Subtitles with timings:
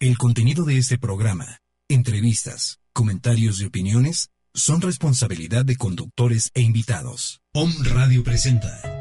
[0.00, 7.40] El contenido de este programa, entrevistas, comentarios y opiniones son responsabilidad de conductores e invitados.
[7.52, 8.97] Om Radio presenta.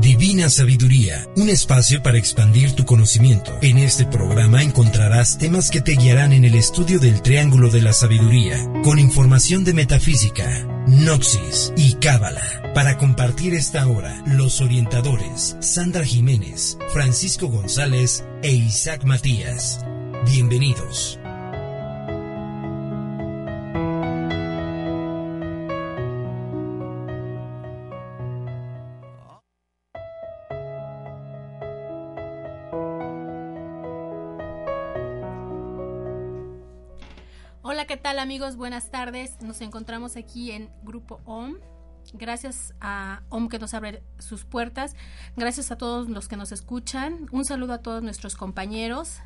[0.00, 3.52] Divina Sabiduría, un espacio para expandir tu conocimiento.
[3.60, 7.92] En este programa encontrarás temas que te guiarán en el estudio del Triángulo de la
[7.92, 12.72] Sabiduría, con información de metafísica, Noxis y Cábala.
[12.74, 19.80] Para compartir esta hora, los orientadores Sandra Jiménez, Francisco González e Isaac Matías.
[20.24, 21.19] Bienvenidos.
[38.30, 38.54] Amigos?
[38.54, 39.42] Buenas tardes.
[39.42, 41.56] Nos encontramos aquí en Grupo OM.
[42.12, 44.94] Gracias a OM que nos abre sus puertas.
[45.34, 47.26] Gracias a todos los que nos escuchan.
[47.32, 49.16] Un saludo a todos nuestros compañeros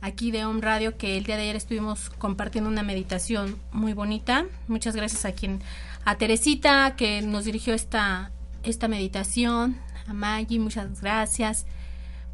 [0.00, 4.46] aquí de OM Radio que el día de ayer estuvimos compartiendo una meditación muy bonita.
[4.68, 5.60] Muchas gracias a quien
[6.04, 8.30] a Teresita que nos dirigió esta
[8.62, 11.66] esta meditación, a Maggie, muchas gracias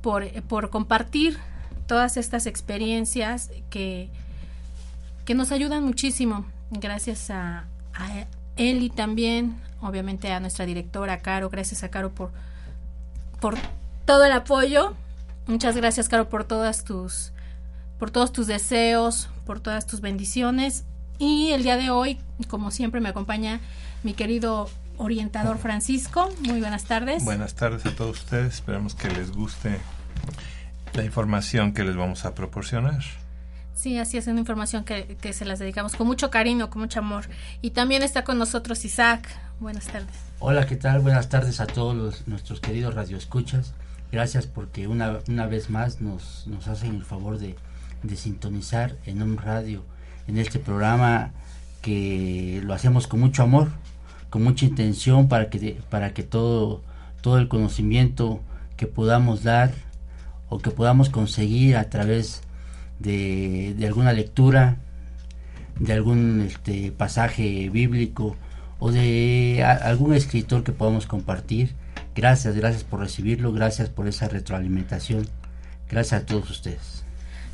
[0.03, 1.39] por, por compartir
[1.87, 4.11] todas estas experiencias que
[5.25, 6.47] que nos ayudan muchísimo.
[6.71, 12.31] Gracias a, a Eli también, obviamente a nuestra directora Caro, gracias a Caro por,
[13.41, 13.57] por
[14.05, 14.95] todo el apoyo.
[15.47, 17.33] Muchas gracias, Caro, por todas tus
[17.99, 20.85] por todos tus deseos, por todas tus bendiciones.
[21.21, 23.61] Y el día de hoy, como siempre, me acompaña
[24.03, 26.29] mi querido orientador Francisco.
[26.41, 27.25] Muy buenas tardes.
[27.25, 28.55] Buenas tardes a todos ustedes.
[28.55, 29.79] Esperamos que les guste
[30.95, 33.03] la información que les vamos a proporcionar.
[33.75, 37.01] Sí, así es una información que, que, se las dedicamos con mucho cariño, con mucho
[37.01, 37.25] amor.
[37.63, 39.29] Y también está con nosotros Isaac.
[39.61, 40.15] Buenas tardes.
[40.39, 41.01] Hola, ¿qué tal?
[41.01, 43.73] Buenas tardes a todos los, nuestros queridos radioescuchas.
[44.11, 47.57] Gracias porque una, una vez más nos, nos hacen el favor de,
[48.03, 49.85] de sintonizar en un radio,
[50.27, 51.33] en este programa
[51.81, 53.71] que lo hacemos con mucho amor,
[54.31, 56.83] con mucha intención para que, para que todo,
[57.21, 58.41] todo el conocimiento
[58.77, 59.73] que podamos dar
[60.49, 62.52] o que podamos conseguir a través de,
[63.03, 64.77] de alguna lectura,
[65.79, 68.37] de algún este, pasaje bíblico
[68.79, 71.75] o de algún escritor que podamos compartir.
[72.15, 75.29] Gracias, gracias por recibirlo, gracias por esa retroalimentación.
[75.89, 77.05] Gracias a todos ustedes.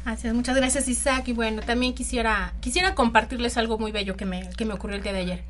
[0.07, 4.49] Es, muchas gracias Isaac y bueno, también quisiera quisiera compartirles algo muy bello que me,
[4.57, 5.43] que me ocurrió el día de ayer.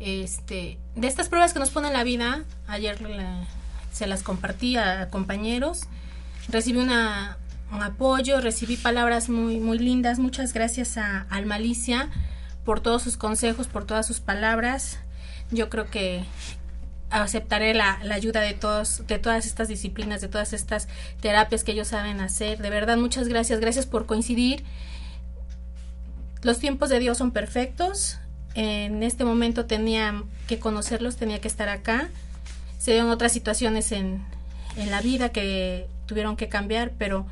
[0.00, 2.98] Este, de estas pruebas que nos pone la vida, ayer
[3.92, 5.82] se las compartí a compañeros,
[6.48, 7.43] recibí una, un
[7.82, 10.18] apoyo, recibí palabras muy, muy lindas.
[10.18, 12.10] Muchas gracias a Almalicia
[12.64, 14.98] por todos sus consejos, por todas sus palabras.
[15.50, 16.24] Yo creo que
[17.10, 20.88] aceptaré la, la, ayuda de todos, de todas estas disciplinas, de todas estas
[21.20, 22.58] terapias que ellos saben hacer.
[22.58, 23.60] De verdad, muchas gracias.
[23.60, 24.64] Gracias por coincidir.
[26.42, 28.18] Los tiempos de Dios son perfectos.
[28.54, 32.08] En este momento tenía que conocerlos, tenía que estar acá.
[32.78, 34.22] Se dieron otras situaciones en,
[34.76, 37.26] en la vida que tuvieron que cambiar, pero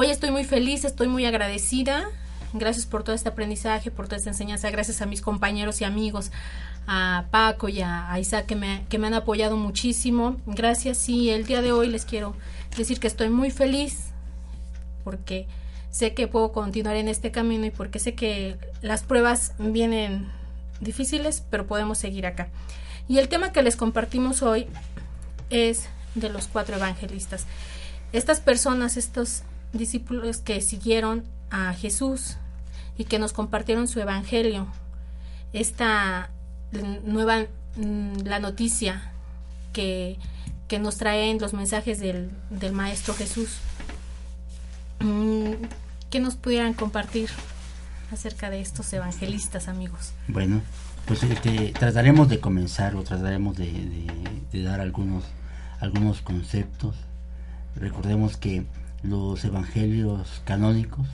[0.00, 2.08] Hoy estoy muy feliz, estoy muy agradecida.
[2.52, 4.70] Gracias por todo este aprendizaje, por toda esta enseñanza.
[4.70, 6.30] Gracias a mis compañeros y amigos,
[6.86, 10.36] a Paco y a, Isaac que me, que me han apoyado muchísimo.
[10.46, 12.36] Gracias y el día de hoy les quiero
[12.76, 14.10] decir que estoy muy feliz
[15.02, 15.48] porque
[15.90, 20.28] sé que puedo continuar en este camino y porque sé que las pruebas vienen
[20.78, 22.46] difíciles, pero podemos seguir acá.
[23.08, 24.68] Y el tema que les compartimos hoy
[25.50, 27.46] es de los cuatro evangelistas.
[28.12, 29.42] Estas personas, estos
[29.72, 32.36] discípulos que siguieron a Jesús
[32.96, 34.66] y que nos compartieron su evangelio.
[35.52, 36.30] Esta
[37.04, 37.46] nueva
[38.24, 39.12] la noticia
[39.72, 40.18] que,
[40.66, 43.58] que nos traen los mensajes del, del Maestro Jesús.
[46.10, 47.30] ¿Qué nos pudieran compartir
[48.10, 50.12] acerca de estos evangelistas, amigos?
[50.26, 50.60] Bueno,
[51.06, 54.06] pues este, trataremos de comenzar o trataremos de, de,
[54.52, 55.24] de dar algunos,
[55.80, 56.96] algunos conceptos.
[57.76, 58.66] Recordemos que
[59.02, 61.06] los evangelios canónicos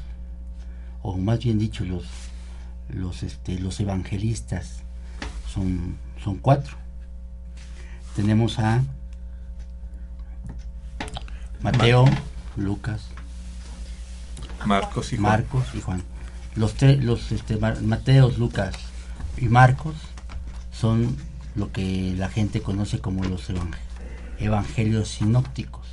[1.02, 2.04] o más bien dicho los
[2.88, 4.82] los este los evangelistas.
[5.52, 6.76] Son son cuatro.
[8.16, 8.82] Tenemos a
[11.60, 12.04] Mateo
[12.56, 13.08] Lucas
[14.64, 15.30] Marcos y Juan.
[15.30, 16.02] Marcos y Juan.
[16.56, 18.74] Los tres los este Mateos Lucas
[19.36, 19.96] y Marcos
[20.72, 21.16] son
[21.54, 23.46] lo que la gente conoce como los
[24.38, 25.84] evangelios sinópticos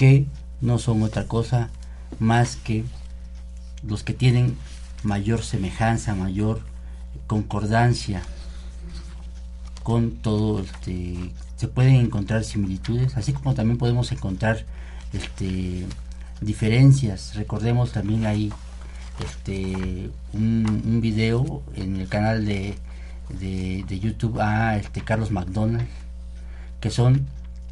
[0.00, 0.24] que
[0.60, 1.70] no son otra cosa
[2.18, 2.84] más que
[3.82, 4.56] los que tienen
[5.02, 6.60] mayor semejanza, mayor
[7.26, 8.22] concordancia
[9.82, 14.64] con todo este, se pueden encontrar similitudes, así como también podemos encontrar
[15.12, 15.86] este,
[16.40, 17.34] diferencias.
[17.34, 18.52] Recordemos también ahí
[19.24, 22.76] este, un, un video en el canal de,
[23.38, 25.86] de, YouTube a este, Carlos McDonald,
[26.80, 27.26] que son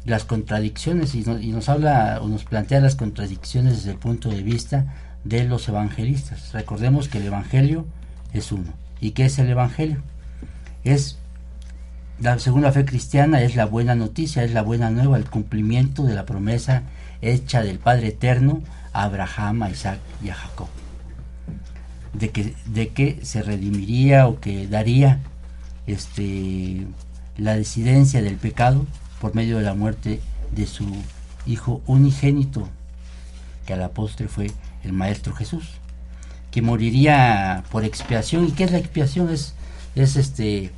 [0.09, 4.43] las contradicciones y, y nos habla o nos plantea las contradicciones desde el punto de
[4.43, 6.51] vista de los evangelistas.
[6.51, 7.85] Recordemos que el Evangelio
[8.33, 8.73] es uno.
[8.99, 10.01] ¿Y qué es el Evangelio?
[10.83, 11.17] Es
[12.19, 16.15] la segunda fe cristiana es la buena noticia, es la buena nueva, el cumplimiento de
[16.15, 16.83] la promesa
[17.21, 20.67] hecha del Padre Eterno a Abraham, a Isaac y a Jacob.
[22.13, 25.19] De que, de que se redimiría o que daría
[25.87, 26.87] este,
[27.37, 28.85] la decidencia del pecado
[29.19, 30.21] por medio de la muerte
[30.51, 30.85] de su
[31.45, 32.67] Hijo unigénito,
[33.65, 34.51] que a la postre fue
[34.83, 35.65] el Maestro Jesús,
[36.51, 38.45] que moriría por expiación.
[38.45, 39.29] ¿Y qué es la expiación?
[39.29, 39.55] Es,
[39.95, 40.71] es este,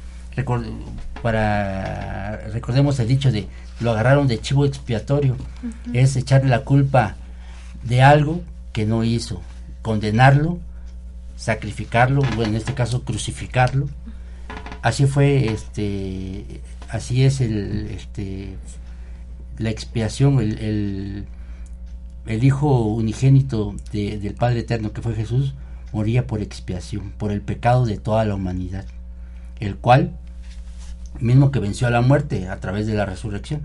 [1.21, 3.47] para, recordemos el dicho de
[3.79, 5.35] lo agarraron de chivo expiatorio,
[5.93, 7.15] es echarle la culpa
[7.83, 8.41] de algo
[8.73, 9.41] que no hizo,
[9.81, 10.59] condenarlo,
[11.35, 13.89] sacrificarlo, bueno, en este caso crucificarlo.
[14.83, 16.61] Así fue, este,
[16.91, 18.55] así es el, este,
[19.57, 21.25] la expiación, el
[22.25, 25.53] el Hijo unigénito del Padre Eterno que fue Jesús,
[25.91, 28.85] moría por expiación, por el pecado de toda la humanidad,
[29.59, 30.11] el cual,
[31.19, 33.61] mismo que venció a la muerte a través de la resurrección.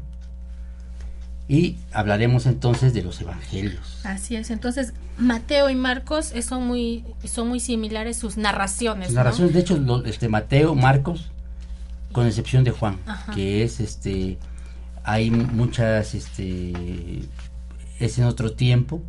[1.49, 4.01] Y hablaremos entonces de los evangelios.
[4.03, 9.13] Así es, entonces Mateo y Marcos son muy, son muy similares sus narraciones.
[9.13, 11.31] narraciones, de hecho, este, Mateo, Marcos,
[12.17, 12.97] con excepción de Juan,
[13.35, 14.39] que es este
[15.05, 16.73] hay muchas este
[18.01, 19.03] es en otro tiempo,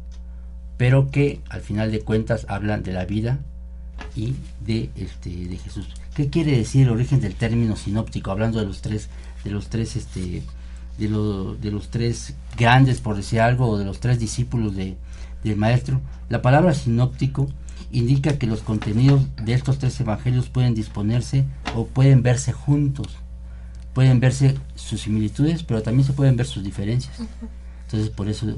[0.75, 3.39] pero que al final de cuentas hablan de la vida
[4.13, 5.88] y de este de Jesús.
[6.15, 8.31] ¿Qué quiere decir el origen del término sinóptico?
[8.31, 9.07] Hablando de los tres,
[9.45, 10.44] de los tres, este,
[10.98, 14.98] de, de los tres grandes, por decir algo, o de los tres discípulos de,
[15.45, 16.01] del maestro.
[16.27, 17.48] La palabra sinóptico
[17.91, 21.45] indica que los contenidos de estos tres evangelios pueden disponerse
[21.75, 23.07] o pueden verse juntos.
[23.94, 27.18] Pueden verse sus similitudes, pero también se pueden ver sus diferencias.
[27.85, 28.57] Entonces, por eso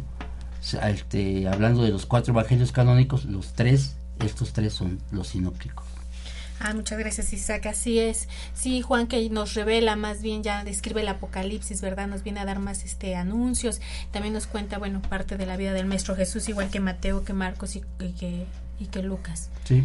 [0.83, 5.86] este, hablando de los cuatro evangelios canónicos, los tres, estos tres son los sinópticos.
[6.62, 8.27] Ah, muchas gracias Isaac, así es.
[8.54, 12.07] Sí, Juan que nos revela más bien ya describe el Apocalipsis, ¿verdad?
[12.07, 13.80] Nos viene a dar más este anuncios,
[14.12, 17.31] también nos cuenta, bueno, parte de la vida del Maestro Jesús, igual que Mateo, que
[17.31, 17.81] Marcos y,
[18.19, 18.45] que,
[18.80, 19.50] y que Lucas.
[19.66, 19.84] Sí,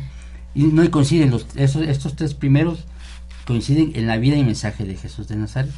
[0.54, 2.84] y no coinciden, los, esos, estos tres primeros
[3.46, 5.72] coinciden en la vida y mensaje de Jesús de Nazaret.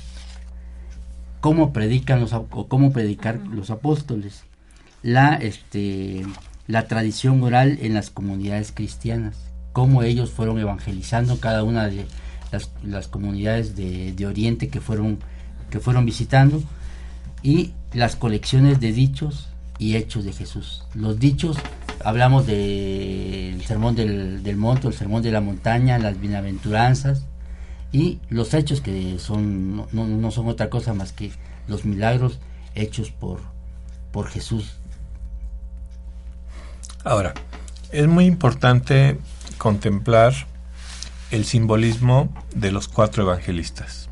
[1.40, 4.44] Cómo predican los, o cómo predicar los apóstoles.
[5.02, 6.24] La, este,
[6.66, 9.36] la tradición oral en las comunidades cristianas,
[9.72, 12.06] cómo ellos fueron evangelizando cada una de
[12.82, 15.18] las, comunidades de, Oriente que fueron,
[15.70, 16.62] que fueron visitando.
[17.42, 20.84] Y las colecciones de dichos y hechos de Jesús.
[20.94, 21.56] Los dichos,
[22.04, 27.24] hablamos del sermón del, del monte, el sermón de la montaña, las bienaventuranzas
[27.92, 31.32] y los hechos que son no, no son otra cosa más que
[31.68, 32.38] los milagros
[32.74, 33.40] hechos por,
[34.12, 34.76] por Jesús
[37.06, 37.34] Ahora,
[37.92, 39.16] es muy importante
[39.58, 40.34] contemplar
[41.30, 44.08] el simbolismo de los cuatro evangelistas.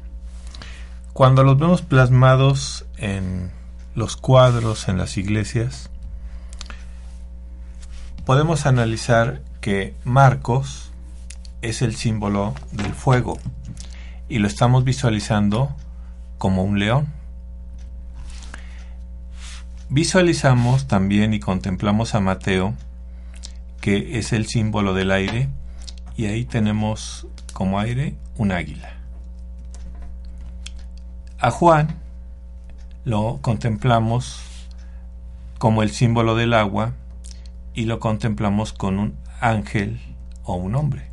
[1.12, 3.50] Cuando los vemos plasmados en
[3.94, 5.90] los cuadros en las iglesias,
[8.24, 10.90] podemos analizar que Marcos
[11.62, 13.38] es el símbolo del fuego
[14.28, 15.74] y lo estamos visualizando
[16.38, 17.06] como un león.
[19.88, 22.74] Visualizamos también y contemplamos a Mateo,
[23.80, 25.48] que es el símbolo del aire,
[26.16, 28.92] y ahí tenemos como aire un águila.
[31.38, 32.03] A Juan
[33.04, 34.40] lo contemplamos
[35.58, 36.94] como el símbolo del agua
[37.74, 40.00] y lo contemplamos con un ángel
[40.44, 41.08] o un hombre.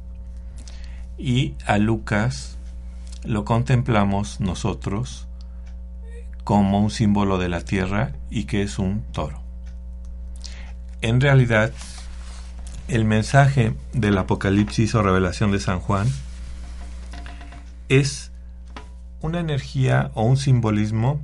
[1.17, 2.57] Y a Lucas
[3.23, 5.27] lo contemplamos nosotros
[6.43, 9.41] como un símbolo de la tierra y que es un toro.
[11.01, 11.71] En realidad,
[12.87, 16.07] el mensaje del Apocalipsis o revelación de San Juan
[17.89, 18.31] es
[19.21, 21.21] una energía o un simbolismo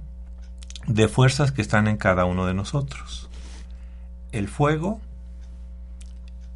[0.87, 3.29] de fuerzas que están en cada uno de nosotros.
[4.31, 4.99] El fuego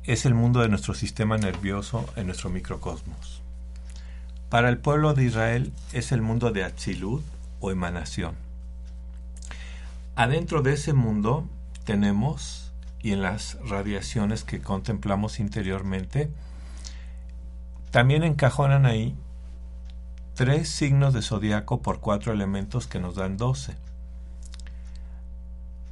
[0.03, 3.41] es el mundo de nuestro sistema nervioso en nuestro microcosmos.
[4.50, 7.23] Para el pueblo de Israel es el mundo de Atzilut
[7.59, 8.35] o emanación
[10.15, 11.47] Adentro de ese mundo
[11.85, 12.71] tenemos,
[13.01, 16.29] y en las radiaciones que contemplamos interiormente,
[17.91, 19.15] también encajonan ahí
[20.35, 23.75] tres signos de zodiaco por cuatro elementos que nos dan doce.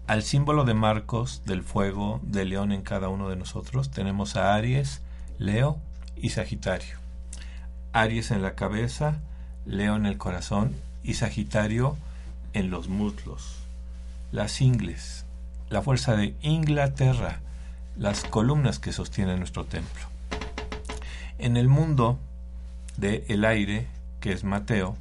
[0.10, 4.56] Al símbolo de Marcos del fuego de león en cada uno de nosotros tenemos a
[4.56, 5.02] Aries,
[5.38, 5.78] Leo
[6.16, 6.98] y Sagitario.
[7.94, 9.20] Aries en la cabeza,
[9.68, 11.96] Leo en el corazón y Sagitario
[12.54, 13.58] en los muslos.
[14.32, 15.26] Las ingles,
[15.70, 17.42] la fuerza de Inglaterra,
[17.96, 20.08] las columnas que sostienen nuestro templo.
[21.38, 22.18] En el mundo
[22.98, 23.86] de aire,
[24.22, 24.98] que es Mateo,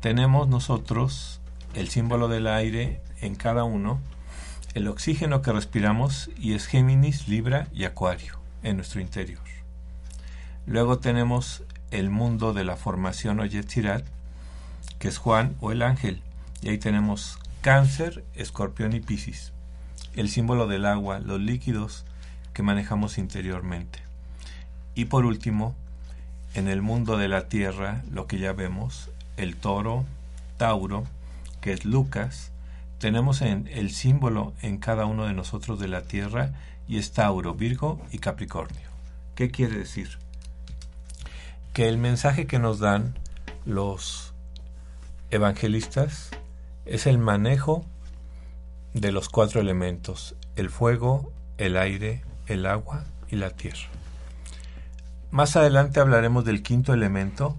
[0.00, 1.40] tenemos nosotros
[1.72, 4.00] el símbolo del aire en cada uno,
[4.74, 9.40] el oxígeno que respiramos y es Géminis, Libra y Acuario en nuestro interior.
[10.66, 14.04] Luego tenemos el mundo de la formación o Yetzirat,
[14.98, 16.22] que es Juan o el ángel,
[16.62, 19.52] y ahí tenemos Cáncer, Escorpión y Piscis,
[20.14, 22.04] el símbolo del agua, los líquidos
[22.52, 24.00] que manejamos interiormente.
[24.94, 25.74] Y por último,
[26.54, 30.04] en el mundo de la tierra, lo que ya vemos, el toro,
[30.56, 31.06] Tauro,
[31.60, 32.49] que es Lucas,
[33.00, 36.52] tenemos en el símbolo en cada uno de nosotros de la tierra
[36.86, 38.88] y es Tauro, Virgo y Capricornio.
[39.34, 40.18] ¿Qué quiere decir?
[41.72, 43.14] Que el mensaje que nos dan
[43.64, 44.34] los
[45.30, 46.30] evangelistas
[46.84, 47.86] es el manejo
[48.92, 53.88] de los cuatro elementos, el fuego, el aire, el agua y la tierra.
[55.30, 57.56] Más adelante hablaremos del quinto elemento,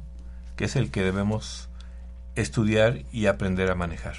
[0.55, 1.67] que es el que debemos
[2.35, 4.17] estudiar y aprender a manejar.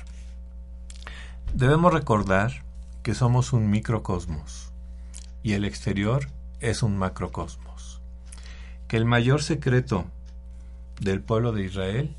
[1.54, 2.64] Debemos recordar
[3.02, 4.73] que somos un microcosmos
[5.42, 6.28] y el exterior
[6.61, 8.00] es un macrocosmos.
[8.88, 10.06] Que el mayor secreto
[10.99, 12.16] del pueblo de Israel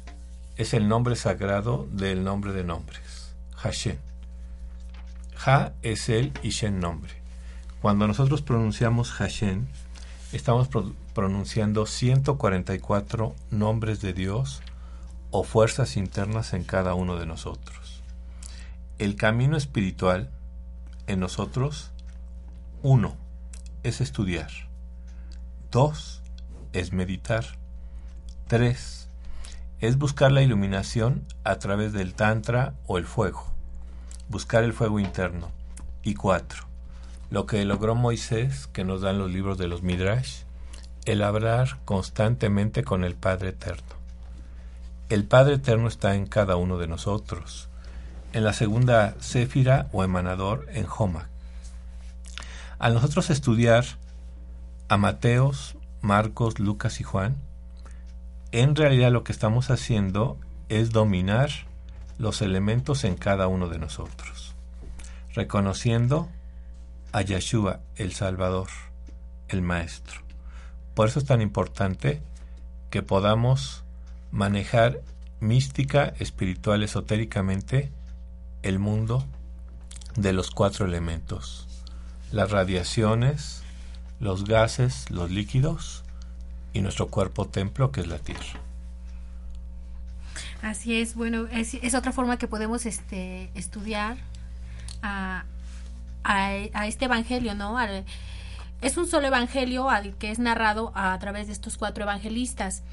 [0.56, 3.98] es el nombre sagrado del nombre de nombres, Hashem.
[5.44, 7.13] Ha es el y Shen nombre.
[7.82, 9.66] Cuando nosotros pronunciamos Hashem,
[10.32, 10.70] estamos
[11.16, 14.62] pronunciando 144 nombres de Dios
[15.32, 17.83] o fuerzas internas en cada uno de nosotros.
[19.00, 20.30] El camino espiritual
[21.08, 21.92] en nosotros,
[22.84, 23.18] uno,
[23.82, 24.52] es estudiar.
[25.72, 26.22] Dos,
[26.74, 27.44] es meditar.
[28.48, 29.10] Tres,
[29.80, 33.44] es buscar la iluminación a través del tantra o el fuego.
[34.30, 35.52] Buscar el fuego interno.
[36.04, 36.64] Y cuatro,
[37.32, 40.44] lo que logró Moisés, que nos dan los libros de los Midrash,
[41.06, 43.96] el hablar constantemente con el Padre Eterno.
[45.10, 47.70] El Padre Eterno está en cada uno de nosotros,
[48.34, 51.30] en la segunda céfira o emanador en Homa.
[52.80, 53.86] Al nosotros estudiar
[54.90, 57.38] a Mateos, Marcos, Lucas y Juan,
[58.52, 60.38] en realidad lo que estamos haciendo
[60.70, 61.50] es dominar
[62.18, 64.54] los elementos en cada uno de nosotros,
[65.34, 66.30] reconociendo
[67.12, 68.68] a Yeshua, el Salvador,
[69.48, 70.22] el Maestro.
[70.94, 72.22] Por eso es tan importante
[72.90, 73.84] que podamos
[74.32, 75.02] manejar
[75.40, 77.92] mística, espiritual, esotéricamente
[78.63, 79.24] el mundo
[80.15, 81.67] de los cuatro elementos.
[82.32, 83.62] Las radiaciones,
[84.20, 86.03] los gases, los líquidos
[86.74, 88.60] y nuestro cuerpo templo que es la tierra.
[90.62, 94.17] Así es, bueno, es, es otra forma que podemos este, estudiar
[95.01, 95.43] a,
[96.24, 97.77] a, este evangelio, ¿no?
[98.82, 102.84] es un solo evangelio al que es narrado a, través de estos cuatro evangelistas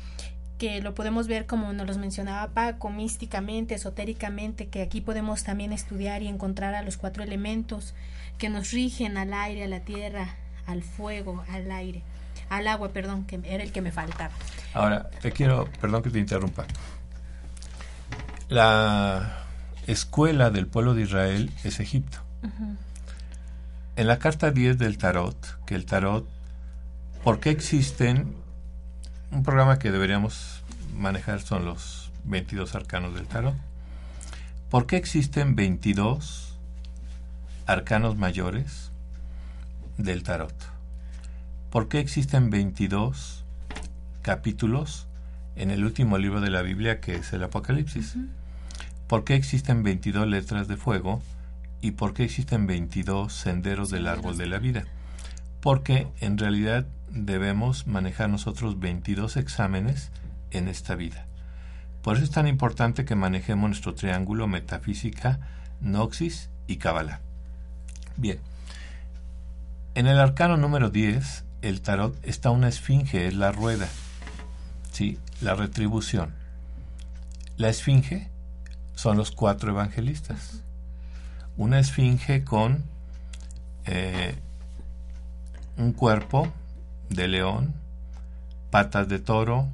[0.60, 5.72] que lo podemos ver como nos los mencionaba Paco, místicamente, esotéricamente, que aquí podemos también
[5.72, 7.94] estudiar y encontrar a los cuatro elementos
[8.36, 10.36] que nos rigen al aire, a la tierra,
[10.66, 12.02] al fuego, al aire,
[12.50, 14.34] al agua, perdón, que era el que me faltaba.
[14.74, 16.66] Ahora, te quiero, perdón que te interrumpa.
[18.50, 19.46] La
[19.86, 22.18] escuela del pueblo de Israel es Egipto.
[23.96, 26.28] En la carta 10 del tarot, que el tarot,
[27.24, 28.39] ¿por qué existen?
[29.32, 30.64] Un programa que deberíamos
[30.96, 33.54] manejar son los 22 arcanos del tarot.
[34.70, 36.58] ¿Por qué existen 22
[37.64, 38.90] arcanos mayores
[39.98, 40.52] del tarot?
[41.70, 43.44] ¿Por qué existen 22
[44.22, 45.06] capítulos
[45.54, 48.16] en el último libro de la Biblia que es el Apocalipsis?
[49.06, 51.22] ¿Por qué existen 22 letras de fuego?
[51.80, 54.86] ¿Y por qué existen 22 senderos del árbol de la vida?
[55.60, 60.10] Porque en realidad debemos manejar nosotros 22 exámenes
[60.50, 61.26] en esta vida.
[62.02, 65.40] Por eso es tan importante que manejemos nuestro triángulo metafísica,
[65.80, 67.20] noxis y cábala.
[68.16, 68.38] Bien.
[69.94, 73.88] En el arcano número 10, el tarot está una esfinge, es la rueda.
[74.92, 75.18] ¿Sí?
[75.40, 76.32] La retribución.
[77.56, 78.28] La esfinge
[78.94, 80.62] son los cuatro evangelistas
[81.60, 82.84] una esfinge con
[83.84, 84.34] eh,
[85.76, 86.50] un cuerpo
[87.10, 87.74] de león,
[88.70, 89.68] patas de toro,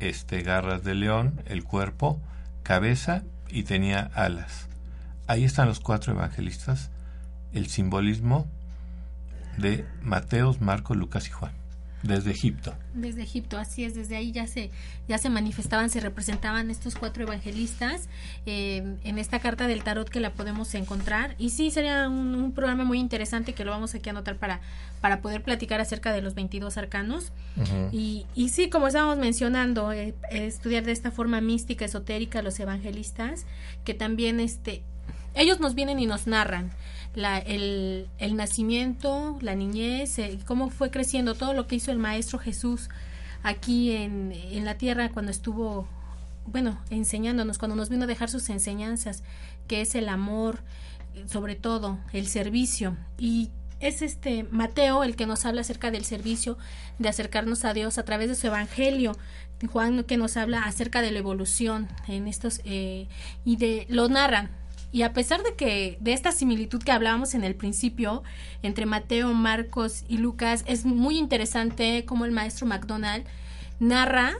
[0.00, 2.20] este, garras de león, el cuerpo,
[2.62, 4.68] cabeza y tenía alas.
[5.26, 6.90] Ahí están los cuatro evangelistas,
[7.52, 8.46] el simbolismo
[9.56, 11.52] de Mateos, Marcos, Lucas y Juan.
[12.06, 12.74] Desde Egipto.
[12.94, 14.70] Desde Egipto, así es, desde ahí ya se,
[15.08, 18.08] ya se manifestaban, se representaban estos cuatro evangelistas
[18.46, 21.34] eh, en esta carta del tarot que la podemos encontrar.
[21.38, 24.60] Y sí, sería un, programa muy interesante que lo vamos aquí a anotar para,
[25.00, 27.32] para poder platicar acerca de los 22 arcanos.
[27.92, 33.46] y, y sí, como estábamos mencionando, eh, estudiar de esta forma mística, esotérica, los evangelistas,
[33.84, 34.82] que también este,
[35.34, 36.70] ellos nos vienen y nos narran
[37.16, 41.98] la, el, el, nacimiento, la niñez, eh, cómo fue creciendo, todo lo que hizo el
[41.98, 42.90] Maestro Jesús
[43.42, 45.88] aquí en, en la tierra cuando estuvo,
[46.46, 49.24] bueno, enseñándonos, cuando nos vino a dejar sus enseñanzas,
[49.66, 50.60] que es el amor,
[51.24, 52.96] sobre todo el servicio.
[53.18, 56.58] Y es este Mateo el que nos habla acerca del servicio,
[56.98, 59.16] de acercarnos a Dios a través de su evangelio.
[59.72, 63.08] Juan que nos habla acerca de la evolución en estos eh,
[63.46, 64.50] y de lo narran
[64.96, 68.22] y a pesar de que de esta similitud que hablábamos en el principio
[68.62, 73.26] entre Mateo, Marcos y Lucas, es muy interesante cómo el maestro McDonald
[73.78, 74.38] narra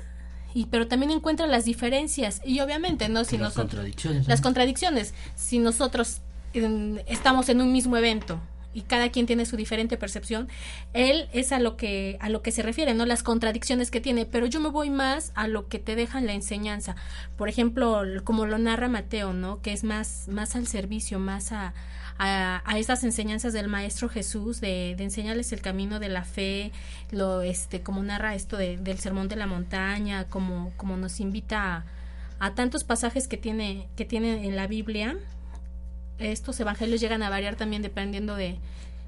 [0.54, 2.40] y pero también encuentra las diferencias.
[2.42, 5.12] Y obviamente no si las contradicciones las contradicciones.
[5.34, 6.22] Si nosotros
[6.54, 8.40] estamos en un mismo evento
[8.76, 10.48] y cada quien tiene su diferente percepción,
[10.92, 14.26] él es a lo que a lo que se refiere, no las contradicciones que tiene,
[14.26, 16.94] pero yo me voy más a lo que te dejan la enseñanza.
[17.38, 19.62] Por ejemplo, como lo narra Mateo, ¿no?
[19.62, 21.72] Que es más más al servicio, más a
[22.18, 26.72] a, a estas enseñanzas del maestro Jesús de, de, enseñarles el camino de la fe
[27.10, 31.76] lo este como narra esto de, del sermón de la montaña como como nos invita
[31.76, 31.84] a,
[32.38, 35.18] a tantos pasajes que tiene que tiene en la Biblia
[36.18, 38.58] estos evangelios llegan a variar también dependiendo de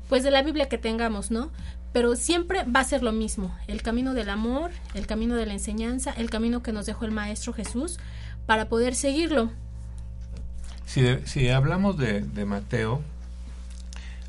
[0.09, 1.51] pues de la Biblia que tengamos, ¿no?
[1.93, 5.53] Pero siempre va a ser lo mismo, el camino del amor, el camino de la
[5.53, 7.99] enseñanza, el camino que nos dejó el Maestro Jesús
[8.47, 9.51] para poder seguirlo.
[10.87, 13.03] Si, si hablamos de, de Mateo,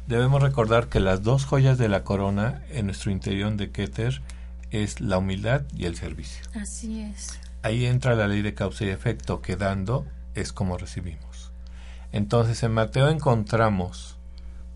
[0.08, 4.22] debemos recordar que las dos joyas de la corona en nuestro interior de Keter
[4.72, 6.44] es la humildad y el servicio.
[6.54, 7.40] Así es.
[7.62, 11.29] Ahí entra la ley de causa y efecto, que dando es como recibimos.
[12.12, 14.18] Entonces en Mateo encontramos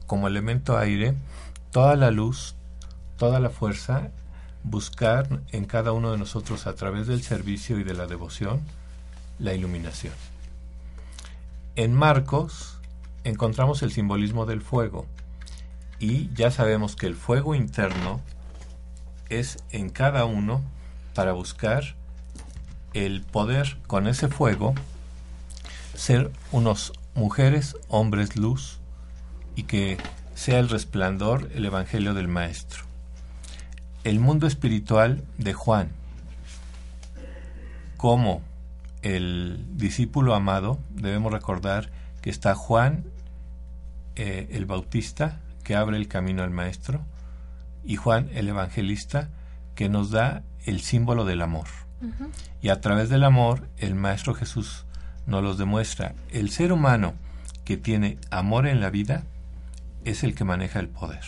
[0.07, 1.15] como elemento aire
[1.71, 2.55] toda la luz,
[3.17, 4.09] toda la fuerza,
[4.63, 8.61] buscar en cada uno de nosotros a través del servicio y de la devoción
[9.39, 10.13] la iluminación.
[11.75, 12.77] En Marcos
[13.23, 15.05] encontramos el simbolismo del fuego
[15.99, 18.21] y ya sabemos que el fuego interno
[19.29, 20.61] es en cada uno
[21.15, 21.95] para buscar
[22.93, 24.75] el poder con ese fuego
[25.95, 28.79] ser unos mujeres, hombres, luz,
[29.55, 29.97] y que
[30.35, 32.83] sea el resplandor el Evangelio del Maestro.
[34.03, 35.89] El mundo espiritual de Juan,
[37.97, 38.41] como
[39.01, 41.89] el discípulo amado, debemos recordar
[42.21, 43.05] que está Juan
[44.15, 47.01] eh, el Bautista, que abre el camino al Maestro,
[47.85, 49.29] y Juan el Evangelista,
[49.75, 51.67] que nos da el símbolo del amor.
[52.61, 54.85] Y a través del amor, el Maestro Jesús
[55.25, 56.15] nos los demuestra.
[56.31, 57.13] El ser humano
[57.65, 59.23] que tiene amor en la vida
[60.05, 61.23] es el que maneja el poder.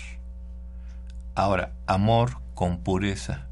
[1.34, 3.48] Ahora, amor con pureza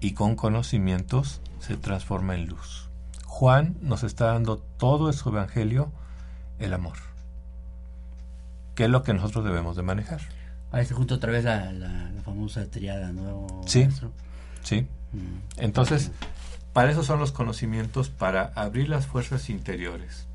[0.00, 2.88] y con conocimientos se transforma en luz.
[3.26, 5.90] Juan nos está dando todo su evangelio,
[6.58, 6.96] el amor.
[8.74, 10.20] ¿Qué es lo que nosotros debemos de manejar?
[10.72, 13.46] A este junto otra vez la, famosa triada, ¿no?
[13.66, 13.88] Sí,
[14.62, 14.86] sí.
[15.12, 15.60] Mm.
[15.62, 16.10] Entonces,
[16.74, 20.26] para eso son los conocimientos, para abrir las fuerzas interiores.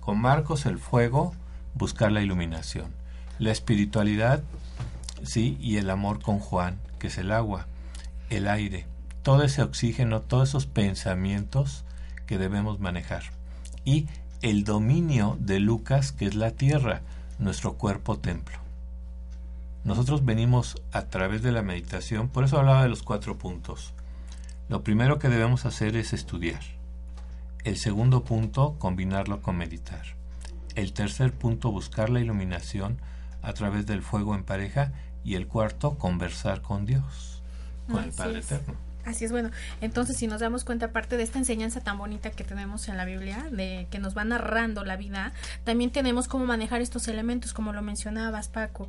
[0.00, 1.34] Con Marcos el fuego,
[1.72, 2.92] buscar la iluminación.
[3.38, 4.42] La espiritualidad,
[5.22, 7.68] sí, y el amor con Juan, que es el agua,
[8.28, 8.84] el aire,
[9.22, 11.84] todo ese oxígeno, todos esos pensamientos
[12.26, 13.22] que debemos manejar.
[13.86, 14.08] Y
[14.42, 17.00] el dominio de Lucas, que es la tierra,
[17.38, 18.58] nuestro cuerpo templo.
[19.84, 23.94] Nosotros venimos a través de la meditación, por eso hablaba de los cuatro puntos
[24.68, 26.60] lo primero que debemos hacer es estudiar.
[27.64, 30.02] El segundo punto, combinarlo con meditar.
[30.74, 32.98] El tercer punto, buscar la iluminación
[33.42, 34.92] a través del fuego en pareja.
[35.24, 37.42] Y el cuarto, conversar con Dios,
[37.90, 38.87] con el Padre Eterno.
[39.04, 42.44] Así es, bueno, entonces si nos damos cuenta, aparte de esta enseñanza tan bonita que
[42.44, 45.32] tenemos en la Biblia, de que nos va narrando la vida,
[45.64, 48.88] también tenemos cómo manejar estos elementos, como lo mencionabas, Paco,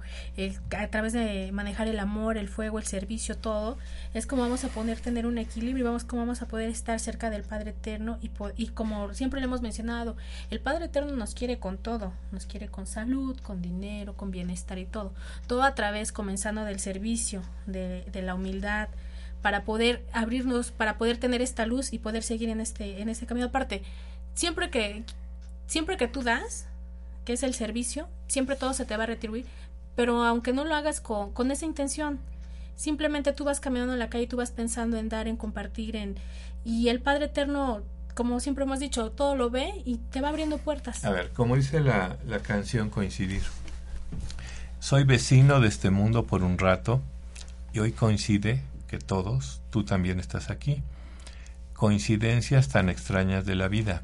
[0.77, 3.77] a través de manejar el amor, el fuego, el servicio, todo,
[4.13, 7.29] es como vamos a poder tener un equilibrio vamos cómo vamos a poder estar cerca
[7.29, 10.17] del Padre Eterno y, y como siempre le hemos mencionado,
[10.49, 14.77] el Padre Eterno nos quiere con todo, nos quiere con salud, con dinero, con bienestar
[14.79, 15.13] y todo,
[15.47, 18.89] todo a través comenzando del servicio, de, de la humildad,
[19.41, 23.25] para poder abrirnos, para poder tener esta luz y poder seguir en este, en este
[23.25, 23.83] camino aparte.
[24.33, 25.03] Siempre que,
[25.67, 26.67] siempre que tú das,
[27.25, 29.45] que es el servicio, siempre todo se te va a retribuir,
[29.95, 32.19] pero aunque no lo hagas con, con esa intención,
[32.75, 36.15] simplemente tú vas caminando en la calle, tú vas pensando en dar, en compartir, en
[36.65, 37.81] y el Padre Eterno,
[38.15, 41.05] como siempre hemos dicho, todo lo ve y te va abriendo puertas.
[41.05, 43.43] A ver, como dice la, la canción Coincidir,
[44.79, 47.01] soy vecino de este mundo por un rato
[47.73, 50.81] y hoy coincide que todos, tú también estás aquí.
[51.73, 54.01] Coincidencias tan extrañas de la vida,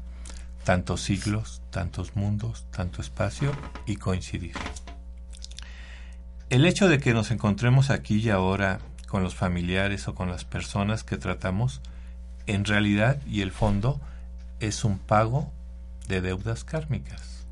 [0.64, 3.52] tantos siglos, tantos mundos, tanto espacio
[3.84, 4.54] y coincidir.
[6.48, 10.44] El hecho de que nos encontremos aquí y ahora con los familiares o con las
[10.44, 11.80] personas que tratamos,
[12.46, 14.00] en realidad y el fondo
[14.60, 15.50] es un pago
[16.06, 17.44] de deudas kármicas.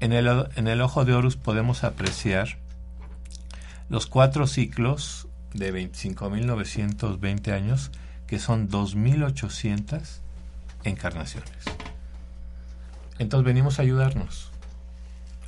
[0.00, 2.56] En el, en el ojo de Horus podemos apreciar
[3.88, 5.25] los cuatro ciclos
[5.56, 7.90] de 25.920 años,
[8.26, 10.20] que son 2.800
[10.84, 11.50] encarnaciones.
[13.18, 14.50] Entonces venimos a ayudarnos.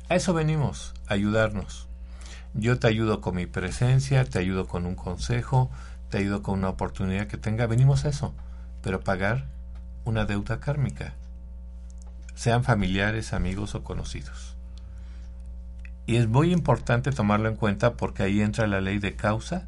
[0.09, 1.87] A eso venimos, a ayudarnos.
[2.53, 5.69] Yo te ayudo con mi presencia, te ayudo con un consejo,
[6.09, 7.67] te ayudo con una oportunidad que tenga.
[7.67, 8.33] Venimos a eso,
[8.81, 9.45] pero pagar
[10.05, 11.13] una deuda kármica,
[12.33, 14.55] sean familiares, amigos o conocidos.
[16.07, 19.67] Y es muy importante tomarlo en cuenta porque ahí entra la ley de causa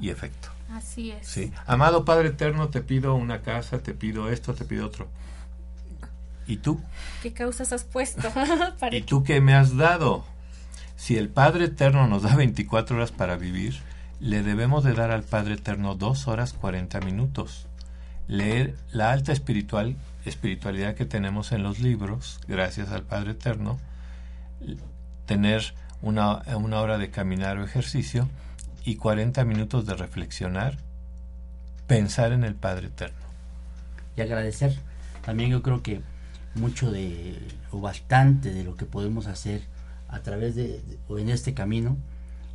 [0.00, 0.48] y efecto.
[0.70, 1.26] Así es.
[1.26, 1.52] Sí.
[1.66, 5.08] Amado Padre Eterno, te pido una casa, te pido esto, te pido otro.
[6.46, 6.80] ¿Y tú?
[7.22, 8.28] ¿Qué causas has puesto?
[8.90, 10.24] ¿Y tú qué me has dado?
[10.96, 13.80] Si el Padre Eterno nos da 24 horas para vivir,
[14.20, 17.66] le debemos de dar al Padre Eterno 2 horas 40 minutos.
[18.26, 23.78] Leer la alta espiritual, espiritualidad que tenemos en los libros, gracias al Padre Eterno,
[25.26, 28.28] tener una, una hora de caminar o ejercicio
[28.84, 30.78] y 40 minutos de reflexionar,
[31.86, 33.16] pensar en el Padre Eterno.
[34.16, 34.78] Y agradecer.
[35.24, 36.00] También yo creo que
[36.54, 37.38] mucho de,
[37.70, 39.62] o bastante de lo que podemos hacer
[40.08, 41.96] a través de, o en este camino,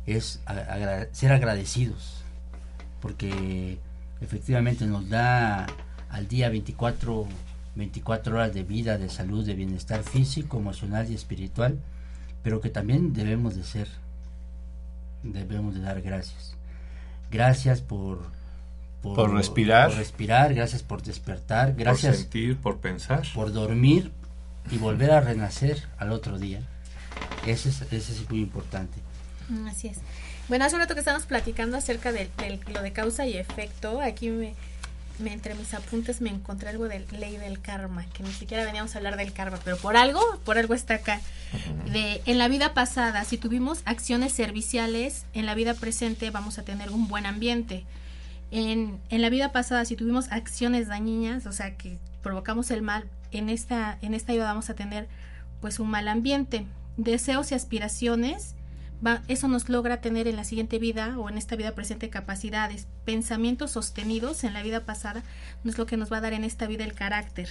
[0.06, 0.40] es
[1.12, 2.22] ser agradecidos.
[3.00, 3.78] Porque
[4.20, 5.66] efectivamente nos da
[6.08, 7.26] al día 24,
[7.74, 11.78] 24 horas de vida, de salud, de bienestar físico, emocional y espiritual
[12.42, 13.88] pero que también debemos de ser,
[15.22, 16.56] debemos de dar gracias.
[17.30, 18.20] Gracias por,
[19.02, 24.10] por, respirar, por respirar, gracias por despertar, gracias por sentir, por pensar, por dormir
[24.70, 26.60] y volver a renacer al otro día.
[27.46, 28.98] Ese es, ese es muy importante.
[29.48, 29.98] Mm, así es.
[30.48, 34.00] Bueno, hace un rato que estamos platicando acerca de, de, lo de causa y efecto,
[34.00, 34.54] aquí me,
[35.26, 38.98] entre mis apuntes me encontré algo de ley del karma, que ni siquiera veníamos a
[38.98, 41.20] hablar del karma, pero por algo, por algo está acá.
[41.92, 46.62] De, en la vida pasada, si tuvimos acciones serviciales, en la vida presente vamos a
[46.62, 47.84] tener un buen ambiente.
[48.50, 53.08] En, en la vida pasada, si tuvimos acciones dañinas, o sea, que provocamos el mal,
[53.32, 55.08] en esta, en esta vida vamos a tener
[55.60, 56.66] pues un mal ambiente.
[56.96, 58.54] Deseos y aspiraciones,
[59.28, 63.72] eso nos logra tener en la siguiente vida o en esta vida presente capacidades, pensamientos
[63.72, 65.22] sostenidos en la vida pasada,
[65.64, 67.48] no es lo que nos va a dar en esta vida el carácter.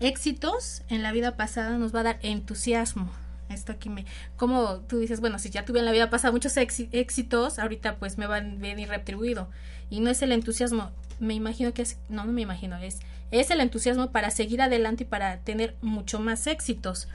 [0.00, 3.10] Éxitos en la vida pasada nos va a dar entusiasmo.
[3.48, 6.56] Esto aquí me, como tú dices, bueno, si ya tuve en la vida pasada muchos
[6.56, 9.48] éxitos, ahorita pues me van a venir retribuido.
[9.90, 13.00] Y no es el entusiasmo, me imagino que es, no, no me imagino, es,
[13.30, 17.08] es el entusiasmo para seguir adelante y para tener mucho más éxitos.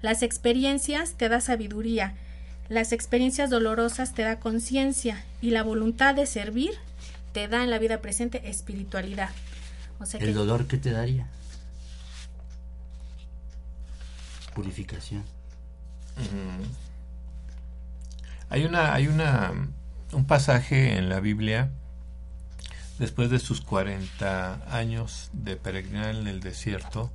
[0.00, 2.14] Las experiencias te da sabiduría,
[2.68, 6.72] las experiencias dolorosas te da conciencia y la voluntad de servir
[7.32, 9.30] te da en la vida presente espiritualidad.
[10.00, 11.26] O sea ¿El dolor qué te daría?
[14.54, 15.24] Purificación.
[18.50, 19.52] Hay una, hay una,
[20.12, 21.70] un pasaje en la Biblia
[22.98, 27.12] después de sus 40 años de peregrinar en el desierto,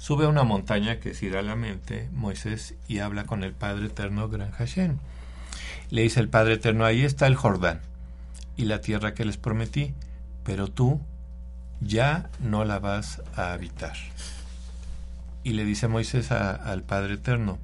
[0.00, 4.30] Sube a una montaña que es la mente Moisés y habla con el Padre Eterno
[4.30, 4.96] Gran Hashem.
[5.90, 7.82] Le dice el Padre Eterno, ahí está el Jordán
[8.56, 9.92] y la tierra que les prometí,
[10.42, 11.02] pero tú
[11.82, 13.92] ya no la vas a habitar.
[15.44, 17.58] Y le dice Moisés al Padre Eterno,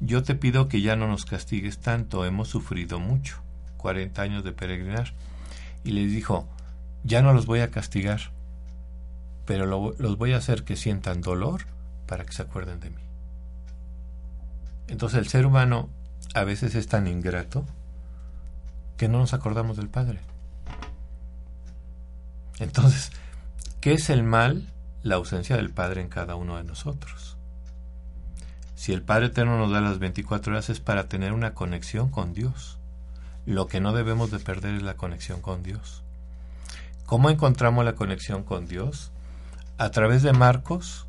[0.00, 3.42] yo te pido que ya no nos castigues tanto, hemos sufrido mucho,
[3.76, 5.12] 40 años de peregrinar.
[5.84, 6.48] Y le dijo,
[7.02, 8.32] ya no los voy a castigar,
[9.44, 11.73] pero los voy a hacer que sientan dolor
[12.06, 13.02] para que se acuerden de mí.
[14.88, 15.88] Entonces el ser humano
[16.34, 17.64] a veces es tan ingrato
[18.96, 20.20] que no nos acordamos del Padre.
[22.58, 23.10] Entonces,
[23.80, 24.70] ¿qué es el mal?
[25.02, 27.36] La ausencia del Padre en cada uno de nosotros.
[28.74, 32.34] Si el Padre Eterno nos da las 24 horas es para tener una conexión con
[32.34, 32.78] Dios.
[33.46, 36.02] Lo que no debemos de perder es la conexión con Dios.
[37.06, 39.10] ¿Cómo encontramos la conexión con Dios?
[39.78, 41.06] A través de Marcos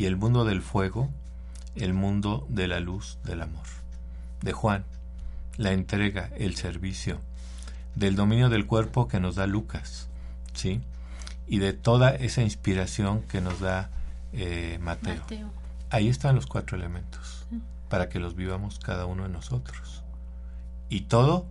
[0.00, 1.10] y el mundo del fuego,
[1.74, 3.66] el mundo de la luz del amor.
[4.40, 4.86] De Juan,
[5.58, 7.20] la entrega, el servicio,
[7.96, 10.08] del dominio del cuerpo que nos da Lucas,
[10.54, 10.80] ¿sí?
[11.46, 13.90] Y de toda esa inspiración que nos da
[14.32, 15.22] eh, Mateo.
[15.90, 17.44] Ahí están los cuatro elementos,
[17.90, 20.02] para que los vivamos cada uno de nosotros.
[20.88, 21.44] Y todo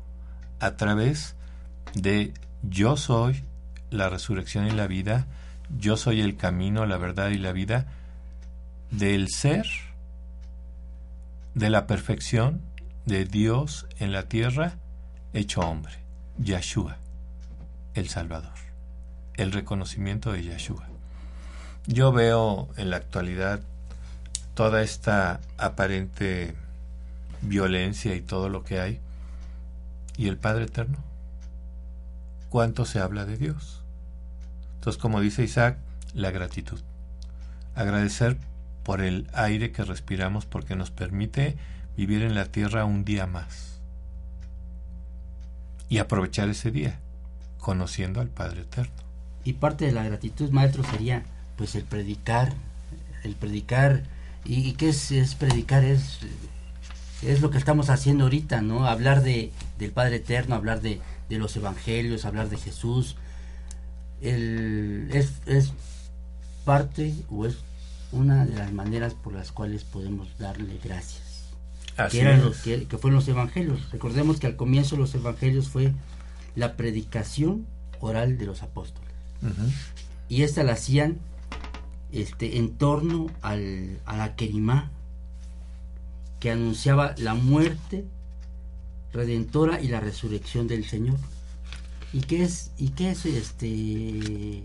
[0.60, 1.36] a través
[1.94, 2.34] de
[2.64, 3.44] yo soy
[3.92, 5.28] la resurrección y la vida,
[5.78, 7.86] yo soy el camino, la verdad y la vida,
[8.92, 9.66] del ser,
[11.54, 12.62] de la perfección
[13.06, 14.74] de Dios en la tierra,
[15.34, 15.94] hecho hombre,
[16.38, 16.98] Yeshua,
[17.94, 18.54] el Salvador,
[19.36, 20.88] el reconocimiento de Yeshua.
[21.86, 23.62] Yo veo en la actualidad
[24.54, 26.56] toda esta aparente
[27.42, 29.00] violencia y todo lo que hay,
[30.18, 30.98] y el Padre Eterno.
[32.50, 33.82] ¿Cuánto se habla de Dios?
[34.76, 35.78] Entonces, como dice Isaac,
[36.14, 36.80] la gratitud.
[37.76, 38.38] Agradecer
[38.90, 41.56] por el aire que respiramos porque nos permite
[41.96, 43.80] vivir en la tierra un día más.
[45.90, 47.00] Y aprovechar ese día,
[47.60, 48.92] conociendo al Padre Eterno.
[49.44, 51.22] Y parte de la gratitud, maestro, sería
[51.56, 52.52] pues el predicar,
[53.24, 54.02] el predicar,
[54.44, 56.22] y, qué es, es, predicar, es,
[57.22, 58.88] es lo que estamos haciendo ahorita, ¿no?
[58.88, 61.00] Hablar de, del Padre Eterno, hablar de,
[61.30, 63.18] de los Evangelios, hablar de Jesús,
[64.20, 65.74] el, es, es
[66.66, 67.69] parte o es
[68.12, 71.50] una de las maneras por las cuales podemos darle gracias.
[72.12, 73.92] que, eran los, que, que, fueron los evangelios.
[73.92, 75.94] Recordemos que al comienzo los evangelios fue
[76.56, 77.66] la predicación
[78.00, 79.10] oral de los apóstoles.
[80.28, 81.18] Y esta la hacían
[82.12, 84.92] este, en torno al, a la Kerimá,
[86.40, 88.06] que anunciaba la muerte
[89.14, 91.18] redentora y la resurrección del Señor.
[92.14, 94.64] ¿Y qué es, y qué es este?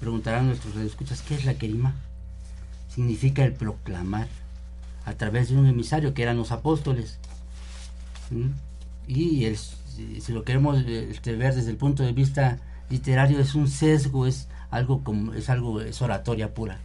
[0.00, 1.94] preguntarán nuestros escuchas ¿qué es la Kerimá?
[2.94, 4.28] Significa el proclamar
[5.04, 7.18] a través de un emisario que eran los apóstoles.
[9.06, 12.58] Y el, si lo queremos este, ver desde el punto de vista
[12.90, 16.78] literario, es un sesgo, es algo como es algo es oratoria pura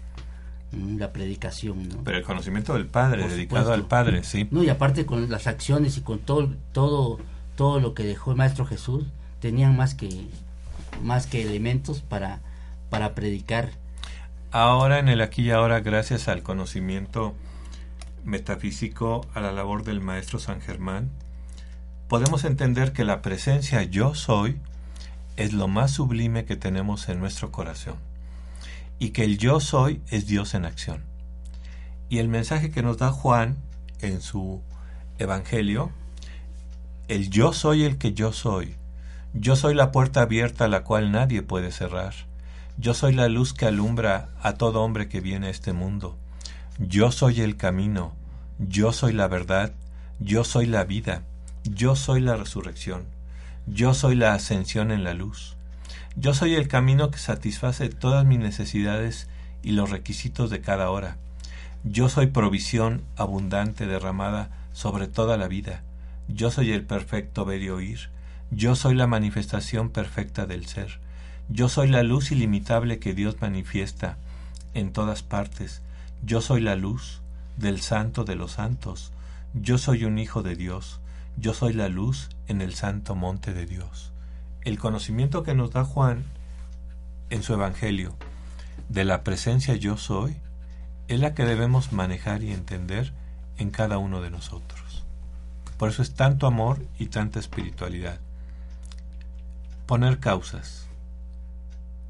[0.72, 4.48] la predicación pero el conocimiento del padre dedicado al padre sí.
[4.52, 7.18] No y aparte con las acciones y con todo todo
[7.56, 9.06] todo lo que dejó el maestro Jesús
[9.40, 10.28] tenían más que
[11.02, 12.42] más que elementos para
[12.92, 13.72] para predicar
[14.52, 17.36] ahora en el aquí y ahora gracias al conocimiento
[18.24, 21.12] metafísico a la labor del maestro San Germán
[22.08, 24.60] podemos entender que la presencia yo soy
[25.38, 27.96] es lo más sublime que tenemos en nuestro corazón
[28.98, 31.04] y que el yo soy es Dios en acción.
[32.10, 33.56] Y el mensaje que nos da Juan
[34.02, 34.62] en su
[35.20, 35.92] Evangelio,
[37.08, 38.76] el yo soy el que yo soy,
[39.34, 42.14] yo soy la puerta abierta a la cual nadie puede cerrar,
[42.80, 46.18] yo soy la luz que alumbra a todo hombre que viene a este mundo,
[46.80, 48.14] yo soy el camino,
[48.58, 49.74] yo soy la verdad,
[50.20, 51.24] yo soy la vida,
[51.64, 53.04] yo soy la resurrección.
[53.72, 55.56] Yo soy la ascensión en la luz.
[56.16, 59.28] Yo soy el camino que satisface todas mis necesidades
[59.62, 61.18] y los requisitos de cada hora.
[61.84, 65.84] Yo soy provisión abundante derramada sobre toda la vida.
[66.28, 68.10] Yo soy el perfecto ver y oír.
[68.50, 71.00] Yo soy la manifestación perfecta del ser.
[71.50, 74.18] Yo soy la luz ilimitable que Dios manifiesta
[74.76, 75.82] en todas partes.
[76.24, 77.22] Yo soy la luz
[77.58, 79.12] del santo de los santos.
[79.56, 81.00] Yo soy un hijo de Dios.
[81.38, 84.12] Yo soy la luz en el santo monte de Dios.
[84.64, 86.26] El conocimiento que nos da Juan
[87.32, 88.16] en su Evangelio
[88.90, 90.36] de la presencia yo soy
[91.08, 93.12] es la que debemos manejar y entender
[93.58, 95.04] en cada uno de nosotros.
[95.78, 98.20] Por eso es tanto amor y tanta espiritualidad.
[99.88, 100.89] Poner causas.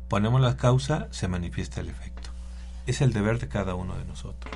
[0.10, 2.32] Ponemos la causa, se manifiesta el efecto.
[2.88, 4.56] Es el deber de cada uno de nosotros.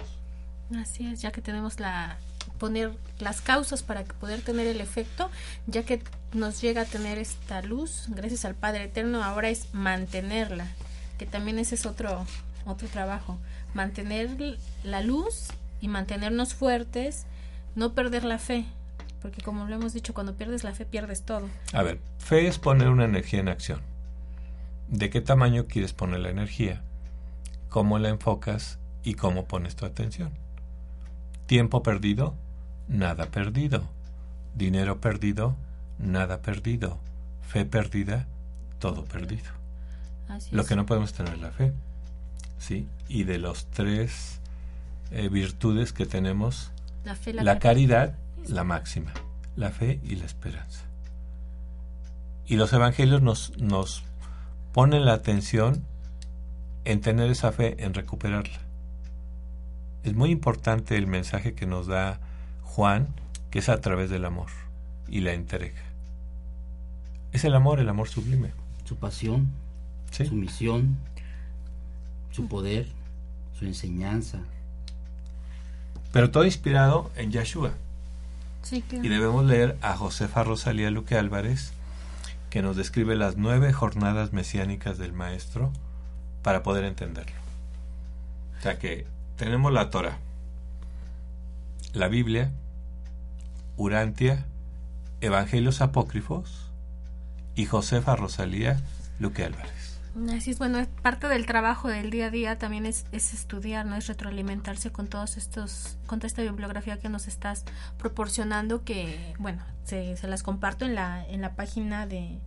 [0.75, 2.17] Así es, ya que tenemos la
[2.57, 5.29] poner las causas para poder tener el efecto,
[5.67, 6.01] ya que
[6.33, 10.67] nos llega a tener esta luz, gracias al Padre Eterno, ahora es mantenerla,
[11.17, 12.25] que también ese es otro,
[12.65, 13.37] otro trabajo,
[13.73, 15.49] mantener la luz
[15.81, 17.25] y mantenernos fuertes,
[17.75, 18.65] no perder la fe,
[19.21, 21.49] porque como lo hemos dicho, cuando pierdes la fe pierdes todo.
[21.73, 23.92] A ver, fe es poner una energía en acción.
[24.87, 26.81] ¿De qué tamaño quieres poner la energía?
[27.69, 30.31] ¿Cómo la enfocas y cómo pones tu atención?
[31.45, 32.35] Tiempo perdido,
[32.87, 33.83] nada perdido.
[34.55, 35.55] Dinero perdido,
[35.97, 36.99] nada perdido.
[37.41, 38.27] Fe perdida,
[38.79, 39.51] todo perdido.
[40.51, 41.73] Lo que no podemos tener la fe.
[42.63, 42.87] ¿sí?
[43.07, 44.39] Y de los tres
[45.11, 46.71] eh, virtudes que tenemos,
[47.33, 48.15] la, caridad,
[48.47, 49.13] la máxima,
[49.55, 50.81] la fe y la esperanza.
[52.45, 54.03] Y los evangelios nos, nos
[54.73, 55.83] ponen la atención
[56.83, 58.59] en tener esa fe, en recuperarla.
[60.03, 62.19] Es muy importante el mensaje que nos da
[62.63, 63.07] Juan,
[63.51, 64.47] que es a través del amor
[65.07, 65.81] y la entrega.
[67.31, 68.51] Es el amor, el amor sublime.
[68.83, 69.47] Su pasión,
[70.12, 70.97] su misión,
[72.31, 72.88] su poder,
[73.57, 74.39] su enseñanza.
[76.12, 77.71] Pero todo inspirado en Yahshua.
[78.71, 81.73] Y debemos leer a Josefa Rosalía Luque Álvarez,
[82.53, 85.73] que nos describe las nueve jornadas mesiánicas del Maestro
[86.43, 87.35] para poder entenderlo.
[88.59, 90.19] O sea que tenemos la Torah,
[91.93, 92.51] la Biblia,
[93.75, 94.45] Urantia,
[95.19, 96.69] Evangelios apócrifos
[97.55, 98.79] y Josefa Rosalía
[99.17, 99.82] Luque Álvarez.
[100.30, 103.95] Así es, bueno, parte del trabajo del día a día también es, estudiar, ¿no?
[103.95, 107.65] Es retroalimentarse con todos estos, con toda esta bibliografía que nos estás
[107.97, 112.38] proporcionando, que, bueno, se, se las comparto en la, en la página de,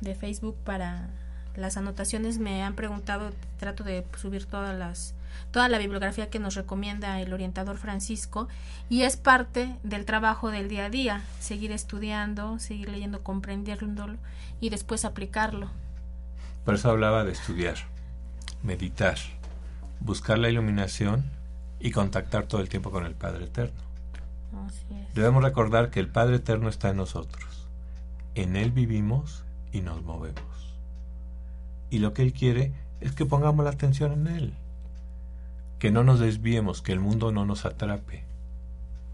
[0.00, 1.10] de Facebook para
[1.56, 5.14] las anotaciones me han preguntado, trato de subir todas las
[5.50, 8.48] toda la bibliografía que nos recomienda el orientador Francisco
[8.88, 14.16] y es parte del trabajo del día a día, seguir estudiando, seguir leyendo, comprendiéndolo
[14.60, 15.70] y después aplicarlo.
[16.64, 17.76] Por eso hablaba de estudiar,
[18.62, 19.18] meditar,
[20.00, 21.24] buscar la iluminación
[21.78, 23.82] y contactar todo el tiempo con el Padre Eterno.
[25.14, 27.68] Debemos recordar que el Padre Eterno está en nosotros.
[28.34, 30.42] En Él vivimos y nos movemos.
[31.90, 34.54] Y lo que Él quiere es que pongamos la atención en Él.
[35.78, 38.24] Que no nos desviemos, que el mundo no nos atrape.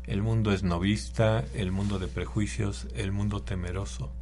[0.07, 4.13] El mundo es novista, el mundo de prejuicios, el mundo temeroso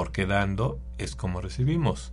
[0.00, 2.10] porque dando es como recibimos.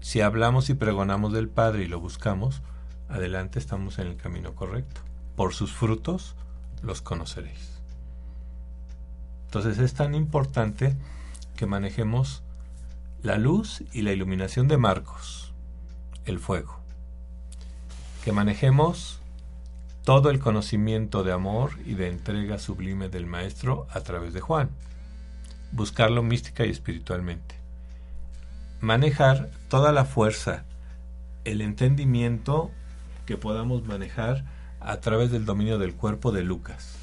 [0.00, 2.62] Si hablamos y pregonamos del Padre y lo buscamos,
[3.10, 5.02] adelante estamos en el camino correcto.
[5.36, 6.36] Por sus frutos
[6.80, 7.82] los conoceréis.
[9.44, 10.96] Entonces es tan importante
[11.54, 12.42] que manejemos
[13.22, 15.52] la luz y la iluminación de Marcos,
[16.24, 16.80] el fuego.
[18.24, 19.20] Que manejemos
[20.02, 24.70] todo el conocimiento de amor y de entrega sublime del Maestro a través de Juan
[25.72, 27.56] buscarlo mística y espiritualmente.
[28.80, 30.64] Manejar toda la fuerza,
[31.44, 32.70] el entendimiento
[33.26, 34.44] que podamos manejar
[34.80, 36.94] a través del dominio del cuerpo de Lucas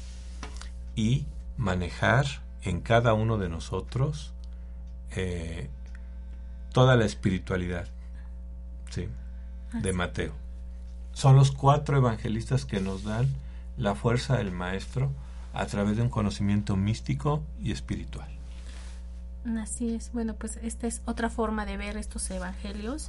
[0.94, 1.26] y
[1.56, 2.26] manejar
[2.62, 4.32] en cada uno de nosotros
[5.14, 5.68] eh,
[6.72, 7.86] toda la espiritualidad
[8.90, 9.08] ¿sí?
[9.72, 10.32] de Mateo.
[11.12, 13.28] Son los cuatro evangelistas que nos dan
[13.78, 15.10] la fuerza del Maestro
[15.54, 18.35] a través de un conocimiento místico y espiritual.
[19.58, 20.10] Así es.
[20.12, 23.08] Bueno, pues esta es otra forma de ver estos evangelios,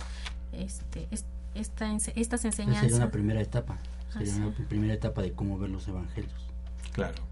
[0.52, 1.08] este,
[1.56, 2.84] esta, estas enseñanzas.
[2.84, 3.78] sería una primera etapa.
[4.13, 6.47] Sería una primera etapa de cómo ver los evangelios.
[6.93, 7.23] Claro.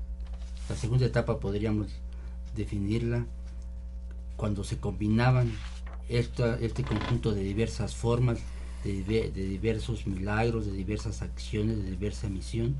[0.69, 1.87] La segunda etapa podríamos
[2.55, 3.25] definirla
[4.37, 5.51] cuando se combinaban
[6.09, 8.39] esta, este conjunto de diversas formas,
[8.83, 12.75] de, de diversos milagros, de diversas acciones, de diversa misión.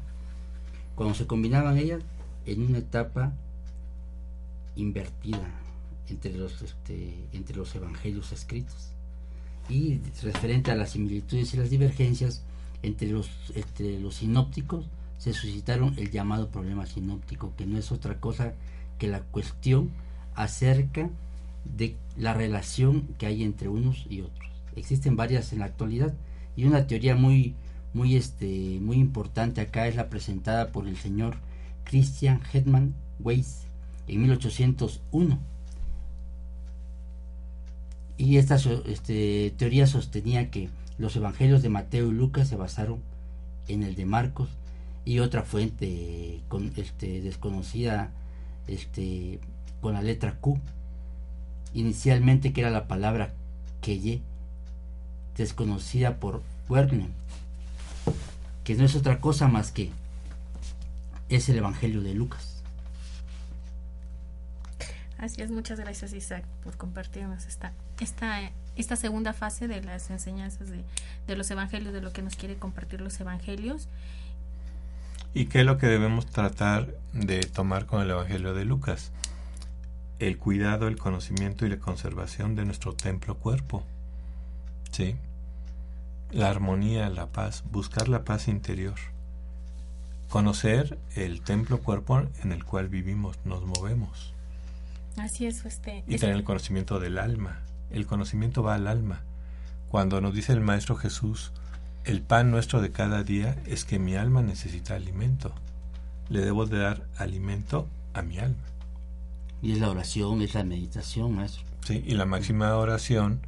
[0.96, 2.02] Cuando se combinaban ellas
[2.46, 3.34] en una etapa
[4.76, 5.50] invertida,
[6.10, 8.91] entre los, este, entre los evangelios escritos.
[9.70, 12.44] Y referente a las similitudes y las divergencias
[12.84, 14.86] entre los, entre los sinópticos,
[15.18, 18.54] se suscitaron el llamado problema sinóptico, que no es otra cosa
[19.00, 19.89] que la cuestión
[20.36, 21.10] acerca
[21.78, 24.50] de la relación que hay entre unos y otros.
[24.76, 26.13] Existen varias en la actualidad
[26.56, 27.56] y una teoría muy,
[27.94, 31.38] muy, este, muy importante acá es la presentada por el señor
[31.86, 33.63] Christian Hetman Weiss
[34.08, 35.55] en 1801
[38.17, 43.01] y esta este, teoría sostenía que los evangelios de Mateo y Lucas se basaron
[43.67, 44.49] en el de Marcos
[45.04, 48.12] y otra fuente con, este, desconocida
[48.67, 49.39] este,
[49.82, 50.60] con la letra Q,
[51.73, 53.34] inicialmente que era la palabra
[53.82, 54.21] Keye,
[55.38, 57.10] desconocida por Werner,
[58.63, 59.91] que no es otra cosa más que
[61.30, 62.63] es el Evangelio de Lucas.
[65.17, 70.69] Así es, muchas gracias Isaac por compartirnos esta, esta, esta segunda fase de las enseñanzas
[70.69, 70.83] de,
[71.27, 73.87] de los evangelios, de lo que nos quiere compartir los evangelios.
[75.33, 79.12] ¿Y qué es lo que debemos tratar de tomar con el Evangelio de Lucas?
[80.17, 83.83] El cuidado, el conocimiento y la conservación de nuestro templo cuerpo.
[84.91, 85.17] ¿Sí?
[86.31, 88.96] La armonía, la paz, buscar la paz interior.
[90.29, 94.33] Conocer el templo cuerpo en el cual vivimos, nos movemos.
[95.17, 96.06] Así es, este.
[96.08, 97.60] Y tener el conocimiento del alma.
[97.92, 99.21] El conocimiento va al alma.
[99.90, 101.52] Cuando nos dice el Maestro Jesús,
[102.04, 105.54] el pan nuestro de cada día es que mi alma necesita alimento.
[106.29, 108.63] Le debo de dar alimento a mi alma.
[109.62, 111.63] Y es la oración, es la meditación, Maestro.
[111.86, 113.40] Sí, y la máxima oración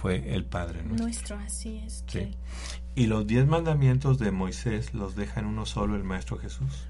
[0.00, 1.04] fue el Padre nuestro.
[1.04, 2.04] Nuestro, así es.
[2.06, 2.36] Sí.
[2.94, 6.84] Y los diez mandamientos de Moisés los deja en uno solo el Maestro Jesús.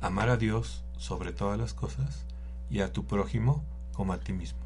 [0.00, 2.24] Amar a Dios sobre todas las cosas
[2.70, 4.63] y a tu prójimo como a ti mismo.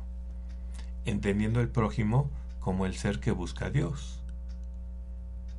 [1.08, 2.30] Entendiendo el prójimo
[2.60, 4.20] como el ser que busca a Dios.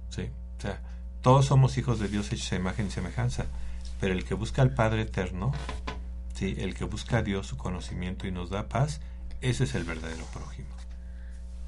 [0.09, 0.79] Sí, o sea,
[1.23, 3.45] todos somos hijos de Dios hechos a imagen y semejanza,
[3.99, 5.51] pero el que busca al Padre eterno,
[6.35, 9.01] sí, el que busca a Dios su conocimiento y nos da paz,
[9.41, 10.69] ese es el verdadero prójimo.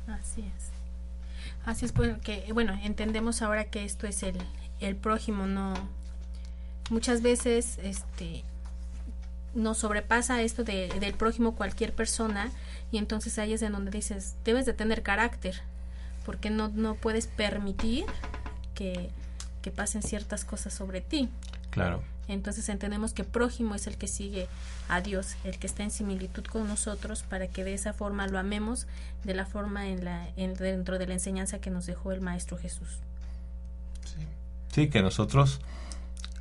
[0.07, 0.69] Así es.
[1.65, 4.37] Así es porque, bueno, entendemos ahora que esto es el,
[4.79, 5.73] el prójimo, no.
[6.91, 8.43] Muchas veces, este,
[9.53, 12.51] nos sobrepasa esto de, del prójimo cualquier persona
[12.91, 15.61] y entonces ahí es en donde dices, debes de tener carácter,
[16.25, 18.05] porque no, no puedes permitir
[18.75, 19.09] que,
[19.61, 21.29] que pasen ciertas cosas sobre ti.
[21.69, 24.47] Claro, Entonces entendemos que prójimo es el que sigue
[24.89, 28.37] a Dios, el que está en similitud con nosotros, para que de esa forma lo
[28.39, 28.87] amemos
[29.23, 32.57] de la forma en la, en- dentro de la enseñanza que nos dejó el Maestro
[32.57, 32.99] Jesús.
[34.73, 35.59] Sí, que nosotros,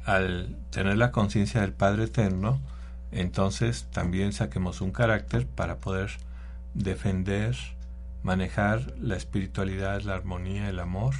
[0.04, 2.60] al tener la conciencia del Padre Eterno,
[3.12, 6.10] entonces también saquemos un carácter para poder
[6.74, 7.56] defender,
[8.22, 11.14] manejar la espiritualidad, la armonía, el amor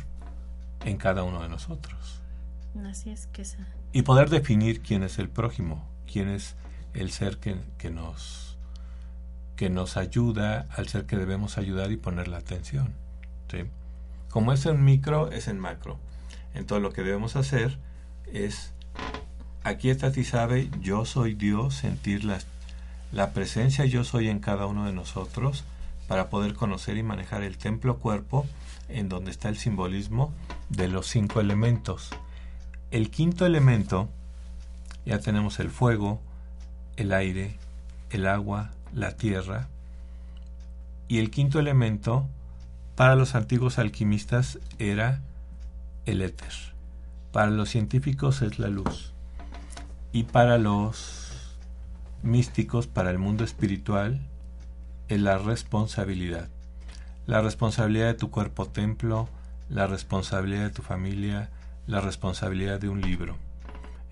[0.85, 2.21] en cada uno de nosotros.
[2.87, 3.45] Así es que
[3.93, 6.55] Y poder definir quién es el prójimo, quién es
[6.95, 8.51] el ser que, que nos
[9.57, 12.95] que nos ayuda al ser que debemos ayudar y poner la atención.
[13.51, 13.65] ¿sí?
[14.31, 15.99] Como es en micro, es en macro.
[16.55, 17.77] Entonces lo que debemos hacer
[18.33, 18.73] es
[19.63, 22.39] aquietate y sabe, yo soy Dios, sentir la,
[23.13, 25.65] la presencia yo soy en cada uno de nosotros
[26.07, 28.47] para poder conocer y manejar el templo cuerpo
[28.89, 30.33] en donde está el simbolismo
[30.69, 32.11] de los cinco elementos.
[32.91, 34.09] El quinto elemento,
[35.07, 36.21] ya tenemos el fuego,
[36.97, 37.57] el aire,
[38.11, 39.69] el agua, la tierra.
[41.07, 42.27] Y el quinto elemento,
[42.97, 45.21] para los antiguos alquimistas, era
[46.07, 46.53] el éter.
[47.33, 49.13] Para los científicos es la luz.
[50.13, 51.20] Y para los
[52.23, 54.21] místicos, para el mundo espiritual,
[55.09, 56.49] es la responsabilidad.
[57.27, 59.29] La responsabilidad de tu cuerpo templo,
[59.69, 61.51] la responsabilidad de tu familia,
[61.87, 63.37] la responsabilidad de un libro.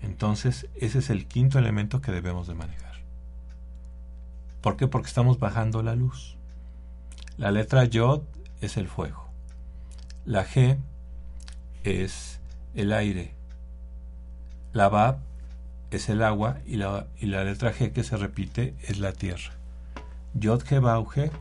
[0.01, 2.95] Entonces, ese es el quinto elemento que debemos de manejar.
[4.61, 4.87] ¿Por qué?
[4.87, 6.37] Porque estamos bajando la luz.
[7.37, 8.21] La letra Yod
[8.61, 9.25] es el fuego.
[10.25, 10.77] La G
[11.83, 12.39] es
[12.75, 13.33] el aire.
[14.73, 15.19] La Bab
[15.91, 19.53] es el agua y la, y la letra G que se repite es la tierra.
[20.33, 21.31] Yod G Bauge,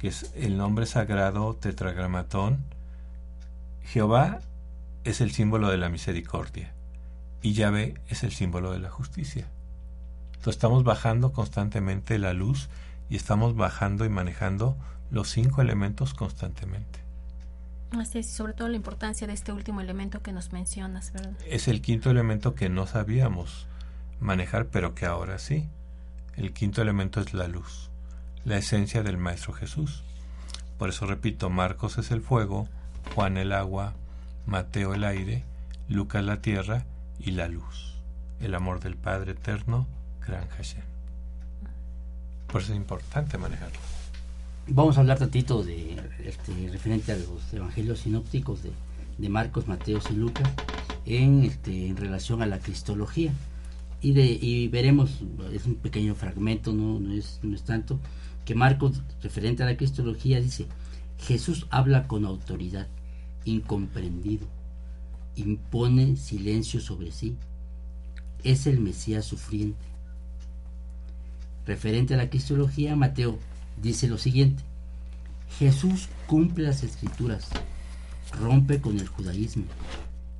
[0.00, 2.64] que es el nombre sagrado tetragramatón.
[3.84, 4.40] Jehová
[5.04, 6.72] es el símbolo de la misericordia
[7.42, 9.48] y Yahvé es el símbolo de la justicia.
[10.28, 12.68] Entonces estamos bajando constantemente la luz
[13.08, 14.76] y estamos bajando y manejando
[15.10, 16.99] los cinco elementos constantemente.
[17.98, 21.32] Así es, y sobre todo la importancia de este último elemento que nos mencionas, ¿verdad?
[21.46, 23.66] Es el quinto elemento que no sabíamos
[24.20, 25.68] manejar, pero que ahora sí.
[26.36, 27.90] El quinto elemento es la luz,
[28.44, 30.04] la esencia del Maestro Jesús.
[30.78, 32.68] Por eso repito, Marcos es el fuego,
[33.14, 33.94] Juan el agua,
[34.46, 35.44] Mateo el aire,
[35.88, 36.84] Lucas la tierra
[37.18, 37.96] y la luz,
[38.40, 39.86] el amor del Padre eterno,
[40.26, 40.84] Gran Hashem.
[42.46, 43.78] Por eso es importante manejarlo.
[44.72, 50.14] Vamos a hablar tantito de este, referente a los evangelios sinópticos de, Marcos, Mateos y
[50.14, 50.48] Lucas
[51.06, 53.32] en, este, relación a la cristología.
[54.00, 57.98] Y veremos, es un pequeño fragmento, no, no, es, no es tanto,
[58.44, 60.66] que Marcos, referente a la cristología, dice,
[61.18, 62.86] Jesús habla con autoridad,
[63.44, 64.46] incomprendido,
[65.34, 67.34] impone silencio sobre sí,
[68.44, 69.84] es el Mesías sufriente.
[71.66, 73.36] Referente a la cristología, Mateo
[73.80, 74.62] dice lo siguiente,
[75.58, 77.48] Jesús cumple las escrituras,
[78.38, 79.64] rompe con el judaísmo,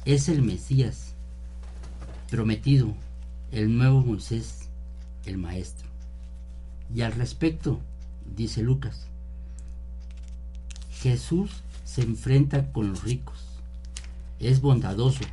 [0.04, 1.14] es el Mesías
[2.30, 2.94] prometido,
[3.50, 4.68] el nuevo Moisés,
[5.26, 5.88] el Maestro.
[6.94, 7.80] Y al respecto,
[8.36, 9.06] dice Lucas,
[10.92, 11.50] Jesús
[11.84, 13.44] se enfrenta con los ricos,
[14.38, 15.24] es bondadoso,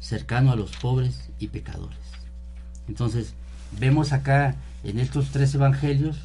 [0.00, 1.98] cercano a los pobres y pecadores.
[2.88, 3.32] Entonces,
[3.78, 6.18] vemos acá en estos tres evangelios,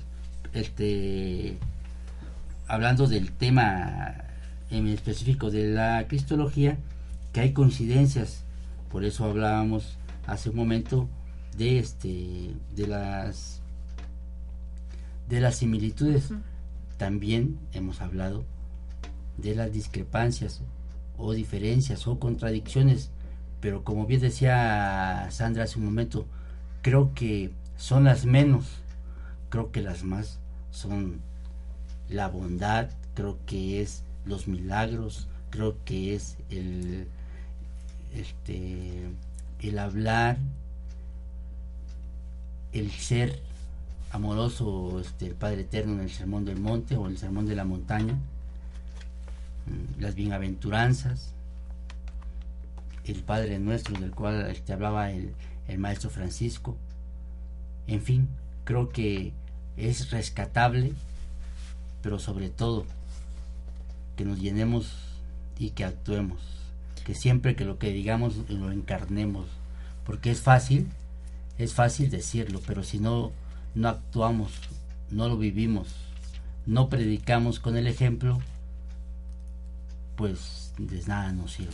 [0.54, 1.58] este,
[2.68, 4.16] hablando del tema
[4.70, 6.78] en específico de la cristología,
[7.34, 8.44] que hay coincidencias,
[8.92, 11.08] por eso hablábamos hace un momento
[11.58, 13.62] de este de las
[15.28, 16.30] de las similitudes.
[16.98, 18.44] También hemos hablado
[19.38, 20.62] de las discrepancias
[21.18, 23.12] o diferencias o contradicciones,
[23.62, 26.26] pero como bien decía Sandra hace un momento,
[26.82, 28.66] creo que son las menos,
[29.50, 30.40] creo que las más
[30.72, 31.22] son
[32.10, 37.08] la bondad, creo que es los milagros, creo que es el,
[38.14, 39.10] este,
[39.62, 40.38] el hablar,
[42.72, 43.42] el ser
[44.12, 47.66] amoroso, este, el Padre Eterno en el Sermón del Monte o el Sermón de la
[47.66, 51.34] Montaña, mm, las bienaventuranzas,
[53.06, 55.34] el Padre Nuestro del cual este, hablaba el,
[55.68, 56.76] el Maestro Francisco,
[57.88, 58.30] en fin,
[58.70, 59.34] creo que
[59.78, 60.94] es rescatable,
[62.04, 62.86] pero sobre todo
[64.16, 64.94] que nos llenemos
[65.58, 66.40] y que actuemos,
[67.04, 69.48] que siempre que lo que digamos lo encarnemos,
[70.06, 70.88] porque es fácil,
[71.58, 73.32] es fácil decirlo, pero si no,
[73.74, 74.52] no actuamos,
[75.10, 75.88] no lo vivimos,
[76.68, 78.38] no predicamos con el ejemplo,
[80.16, 81.74] pues de nada nos sirve.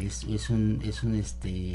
[0.00, 1.70] Es, es, un, es un este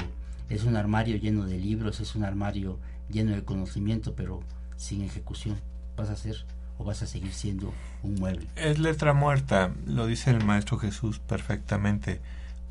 [0.50, 2.78] es un armario lleno de libros, es un armario
[3.10, 4.40] lleno de conocimiento, pero
[4.76, 5.58] sin ejecución.
[5.96, 6.44] Vas a ser
[6.78, 8.46] o vas a seguir siendo un mueble.
[8.56, 12.20] Es letra muerta, lo dice el Maestro Jesús perfectamente.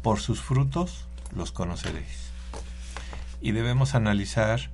[0.01, 2.29] Por sus frutos los conoceréis.
[3.41, 4.71] Y debemos analizar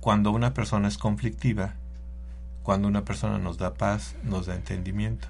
[0.00, 1.74] cuando una persona es conflictiva,
[2.62, 5.28] cuando una persona nos da paz, nos da entendimiento.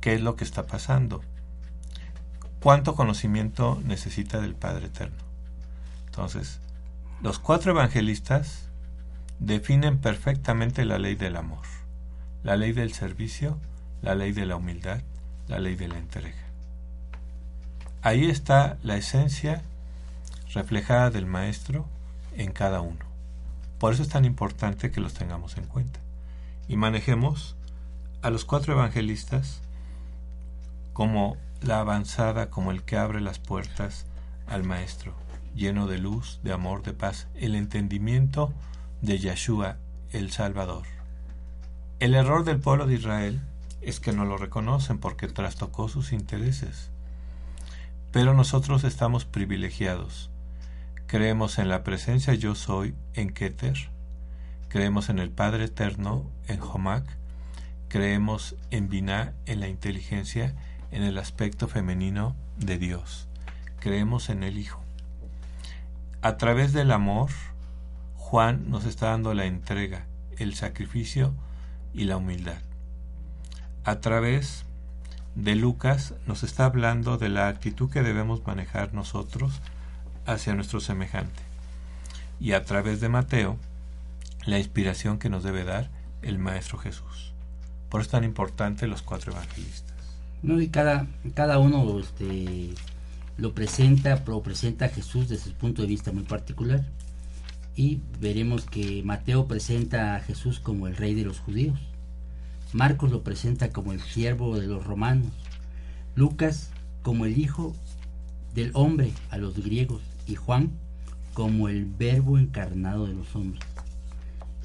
[0.00, 1.20] ¿Qué es lo que está pasando?
[2.60, 5.18] ¿Cuánto conocimiento necesita del Padre Eterno?
[6.06, 6.60] Entonces,
[7.22, 8.68] los cuatro evangelistas
[9.38, 11.62] definen perfectamente la ley del amor,
[12.42, 13.58] la ley del servicio,
[14.02, 15.02] la ley de la humildad,
[15.46, 16.42] la ley de la entrega.
[18.02, 19.62] Ahí está la esencia
[20.52, 21.86] reflejada del Maestro
[22.36, 23.04] en cada uno.
[23.78, 26.00] Por eso es tan importante que los tengamos en cuenta.
[26.66, 27.54] Y manejemos
[28.22, 29.62] a los cuatro evangelistas
[30.92, 34.06] como la avanzada, como el que abre las puertas
[34.48, 35.14] al Maestro,
[35.54, 38.52] lleno de luz, de amor, de paz, el entendimiento
[39.00, 39.76] de Yeshua,
[40.10, 40.86] el Salvador.
[42.00, 43.40] El error del pueblo de Israel
[43.80, 46.90] es que no lo reconocen porque trastocó sus intereses.
[48.12, 50.30] Pero nosotros estamos privilegiados.
[51.06, 53.90] Creemos en la presencia yo soy en Keter.
[54.68, 57.04] Creemos en el Padre Eterno en Jomac.
[57.88, 60.54] Creemos en Binah, en la inteligencia,
[60.90, 63.28] en el aspecto femenino de Dios.
[63.80, 64.82] Creemos en el Hijo.
[66.24, 67.30] A través del amor,
[68.14, 70.06] Juan nos está dando la entrega,
[70.38, 71.34] el sacrificio
[71.92, 72.58] y la humildad.
[73.82, 74.64] A través
[75.34, 79.60] de Lucas nos está hablando de la actitud que debemos manejar nosotros
[80.24, 81.42] hacia nuestro semejante.
[82.38, 83.56] Y a través de Mateo,
[84.46, 85.90] la inspiración que nos debe dar
[86.22, 87.32] el Maestro Jesús.
[87.88, 89.96] Por eso es tan importante los cuatro evangelistas.
[90.44, 92.74] No, y cada, cada uno este,
[93.36, 96.84] lo presenta, lo presenta a Jesús desde su punto de vista muy particular
[97.74, 101.78] y veremos que Mateo presenta a Jesús como el rey de los judíos,
[102.72, 105.32] Marcos lo presenta como el siervo de los romanos,
[106.14, 106.70] Lucas
[107.02, 107.74] como el hijo
[108.54, 110.70] del hombre a los griegos y Juan
[111.34, 113.62] como el verbo encarnado de los hombres.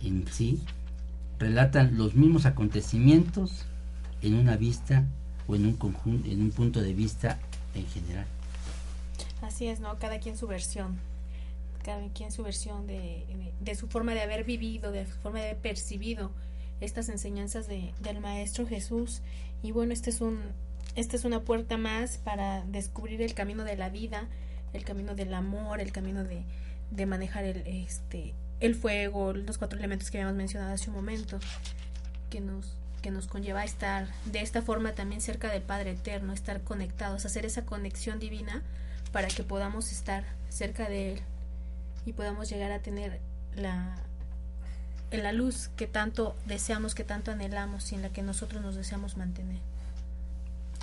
[0.03, 0.61] En sí,
[1.39, 3.65] relatan los mismos acontecimientos
[4.21, 5.05] en una vista
[5.47, 7.39] o en un conjunto, en un punto de vista
[7.73, 8.25] en general.
[9.41, 9.97] Así es, ¿no?
[9.99, 10.99] Cada quien su versión
[11.87, 13.23] cada quien su versión de,
[13.61, 16.31] de, su forma de haber vivido, de su forma de haber percibido
[16.81, 19.21] estas enseñanzas de, del Maestro Jesús.
[19.63, 20.41] Y bueno, este es un,
[20.97, 24.27] esta es una puerta más para descubrir el camino de la vida,
[24.73, 26.43] el camino del amor, el camino de,
[26.91, 31.39] de manejar el, este, el fuego, los cuatro elementos que habíamos mencionado hace un momento,
[32.29, 36.33] que nos, que nos conlleva a estar de esta forma también cerca del Padre Eterno,
[36.33, 38.61] estar conectados, hacer esa conexión divina
[39.11, 41.21] para que podamos estar cerca de Él
[42.05, 43.19] y podamos llegar a tener
[43.55, 43.95] la,
[45.11, 49.17] la luz que tanto deseamos, que tanto anhelamos y en la que nosotros nos deseamos
[49.17, 49.59] mantener.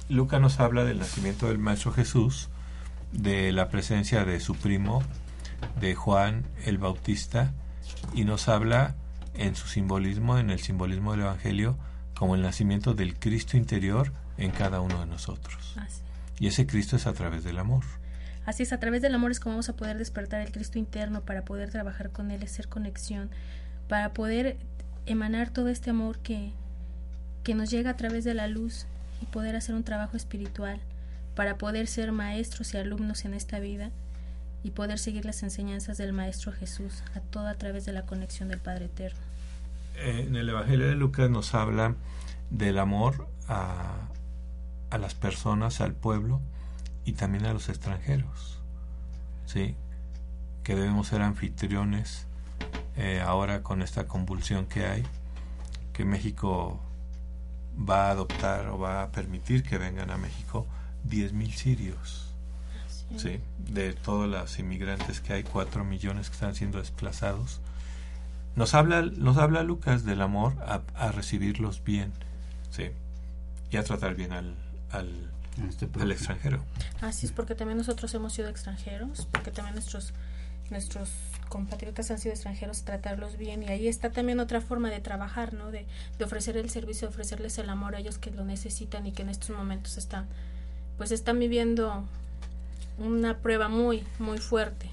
[0.08, 2.48] Lucas nos habla del nacimiento del Maestro Jesús,
[3.12, 5.02] de la presencia de su primo,
[5.80, 7.52] de Juan el Bautista,
[8.12, 8.94] y nos habla
[9.34, 11.76] en su simbolismo, en el simbolismo del Evangelio,
[12.14, 15.74] como el nacimiento del Cristo interior en cada uno de nosotros.
[16.38, 17.84] Y ese Cristo es a través del amor.
[18.46, 21.22] Así es, a través del amor es como vamos a poder despertar el Cristo interno
[21.22, 23.30] para poder trabajar con Él, hacer conexión,
[23.88, 24.56] para poder
[25.06, 26.52] emanar todo este amor que,
[27.42, 28.86] que nos llega a través de la luz
[29.22, 30.80] y poder hacer un trabajo espiritual,
[31.34, 33.90] para poder ser maestros y alumnos en esta vida
[34.62, 38.48] y poder seguir las enseñanzas del Maestro Jesús, a todo a través de la conexión
[38.48, 39.18] del Padre Eterno.
[39.96, 41.96] En el Evangelio de Lucas nos habla
[42.50, 44.08] del amor a,
[44.90, 46.40] a las personas, al pueblo,
[47.04, 48.58] y también a los extranjeros,
[49.46, 49.74] ¿sí?
[50.62, 52.26] que debemos ser anfitriones
[52.96, 55.02] eh, ahora con esta convulsión que hay,
[55.92, 56.80] que México
[57.76, 60.66] va a adoptar o va a permitir que vengan a México
[61.08, 62.20] 10.000 sirios.
[63.16, 67.60] Sí, de todos los inmigrantes que hay, 4 millones que están siendo desplazados.
[68.56, 70.54] Nos habla, nos habla Lucas del amor
[70.96, 72.12] a, recibirlos bien,
[72.70, 72.90] sí,
[73.70, 74.56] y a tratar bien al,
[74.90, 75.30] al,
[75.68, 76.62] este al extranjero.
[77.00, 80.12] Así es, porque también nosotros hemos sido extranjeros, porque también nuestros
[80.70, 81.10] nuestros
[81.48, 85.70] compatriotas han sido extranjeros, tratarlos bien y ahí está también otra forma de trabajar, ¿no?
[85.70, 85.86] De,
[86.18, 89.22] de ofrecer el servicio, de ofrecerles el amor a ellos que lo necesitan y que
[89.22, 90.26] en estos momentos están,
[90.96, 92.04] pues están viviendo
[92.98, 94.88] una prueba muy, muy fuerte,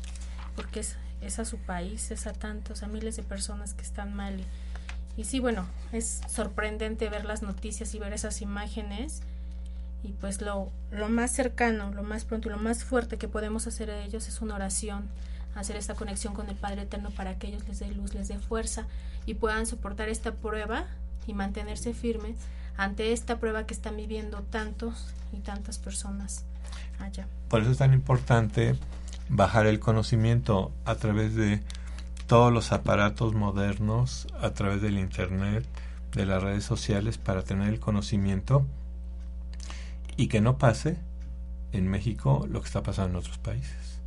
[0.56, 4.14] porque es, es a su país, es a tantos, a miles de personas que están
[4.14, 4.40] mal.
[4.40, 9.22] Y, y sí, bueno, es sorprendente ver las noticias y ver esas imágenes
[10.04, 13.92] y pues lo, lo más cercano, lo más pronto lo más fuerte que podemos hacer
[13.92, 15.08] a ellos es una oración,
[15.56, 18.40] hacer esta conexión con el Padre Eterno para que ellos les dé luz, les dé
[18.40, 18.88] fuerza
[19.26, 20.86] y puedan soportar esta prueba
[21.28, 22.36] y mantenerse firmes
[22.78, 26.46] ante esta prueba que están viviendo tantos y tantas personas
[27.00, 27.28] allá.
[27.50, 28.76] Por eso es tan importante
[29.30, 31.62] bajar el conocimiento a través de
[32.28, 35.66] todos los aparatos modernos, a través del Internet,
[36.14, 38.66] de las redes sociales, para tener el conocimiento
[40.18, 40.98] y que no pase
[41.72, 44.00] en México lo que está pasando en otros países.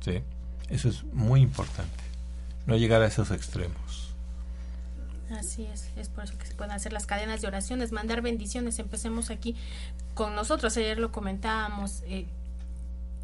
[0.00, 0.22] ¿sí?
[0.68, 2.02] Eso es muy importante,
[2.66, 4.14] no llegar a esos extremos.
[5.36, 8.80] Así es, es por eso que se pueden hacer las cadenas de oraciones, mandar bendiciones.
[8.80, 9.54] Empecemos aquí
[10.14, 12.26] con nosotros, ayer lo comentábamos eh,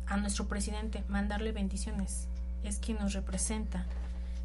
[0.07, 2.29] a nuestro presidente, mandarle bendiciones,
[2.63, 3.87] es quien nos representa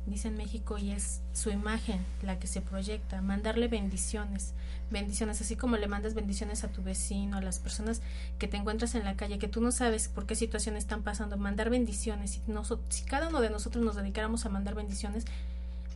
[0.06, 4.54] dice en México, y es su imagen la que se proyecta, mandarle bendiciones,
[4.90, 8.02] bendiciones, así como le mandas bendiciones a tu vecino, a las personas
[8.40, 11.38] que te encuentras en la calle, que tú no sabes por qué situación están pasando,
[11.38, 12.42] mandar bendiciones, si,
[12.90, 15.26] si cada uno de nosotros nos dedicáramos a mandar bendiciones,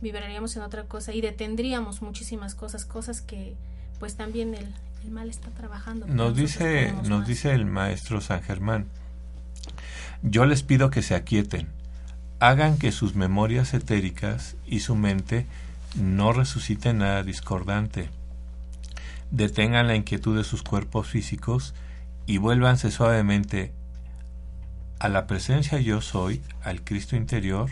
[0.00, 3.54] viviríamos en otra cosa y detendríamos muchísimas cosas, cosas que
[3.98, 4.66] pues también el,
[5.04, 6.06] el mal está trabajando.
[6.06, 8.86] Nos dice, nos dice el maestro San Germán,
[10.22, 11.68] yo les pido que se aquieten
[12.38, 15.46] hagan que sus memorias etéricas y su mente
[15.94, 18.10] no resuciten nada discordante.
[19.30, 21.74] Detengan la inquietud de sus cuerpos físicos
[22.26, 23.72] y vuélvanse suavemente
[24.98, 27.70] a la presencia yo soy, al Cristo interior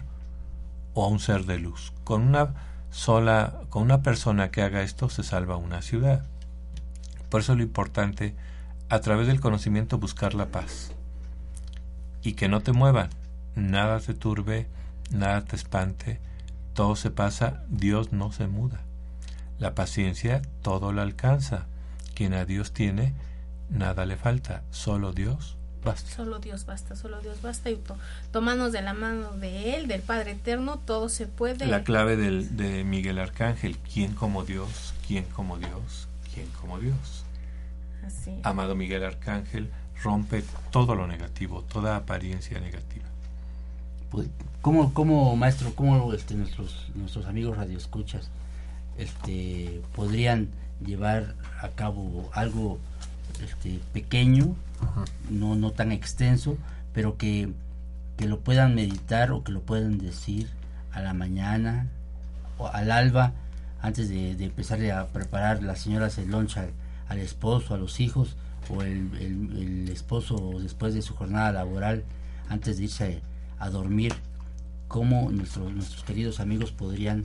[0.95, 1.93] o a un ser de luz.
[2.05, 2.55] Con una
[2.91, 6.25] sola, con una persona que haga esto se salva una ciudad.
[7.29, 8.35] Por eso lo importante,
[8.89, 10.93] a través del conocimiento buscar la paz.
[12.23, 13.11] Y que no te muevan,
[13.55, 14.67] nada te turbe,
[15.11, 16.21] nada te espante,
[16.75, 18.81] todo se pasa, Dios no se muda.
[19.59, 21.67] La paciencia todo lo alcanza.
[22.15, 23.15] Quien a Dios tiene,
[23.71, 26.11] nada le falta, solo Dios basta.
[26.11, 27.81] Solo Dios basta, solo Dios basta y
[28.33, 31.67] tomanos de la mano de Él, del Padre Eterno, todo se puede.
[31.67, 34.95] La clave del, de Miguel Arcángel, ¿quién como Dios?
[35.07, 36.09] ¿Quién como Dios?
[36.33, 37.25] ¿Quién como Dios?
[38.07, 38.41] Así.
[38.43, 39.71] Amado Miguel Arcángel,
[40.03, 43.07] rompe todo lo negativo, toda apariencia negativa.
[44.15, 44.29] Pues,
[44.63, 48.31] ¿cómo, cómo maestro, cómo este, nuestros, nuestros amigos radioescuchas
[48.97, 50.51] este, podrían
[50.87, 52.79] llevar a cabo algo
[53.43, 54.55] este, pequeño,
[55.31, 56.57] no, no tan extenso,
[56.93, 57.53] pero que,
[58.17, 60.49] que lo puedan meditar o que lo puedan decir
[60.93, 61.89] a la mañana
[62.57, 63.33] o al alba
[63.83, 68.37] antes de, de empezar a preparar las señoras el lunch al, esposo, a los hijos
[68.69, 72.05] o el, el, el, esposo después de su jornada laboral
[72.49, 73.21] antes de irse
[73.65, 74.15] a dormir,
[74.89, 77.25] cómo nuestros, nuestros queridos amigos podrían,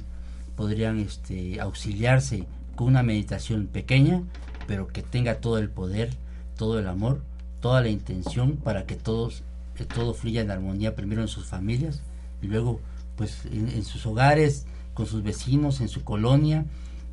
[0.55, 4.23] podrían este, auxiliarse con una meditación pequeña,
[4.65, 6.11] pero que tenga todo el poder,
[6.55, 7.21] todo el amor,
[7.59, 9.43] toda la intención para que todos,
[9.93, 12.01] todo fluya en armonía primero en sus familias
[12.41, 12.79] y luego
[13.17, 16.65] pues en, sus hogares, con sus vecinos, en su colonia,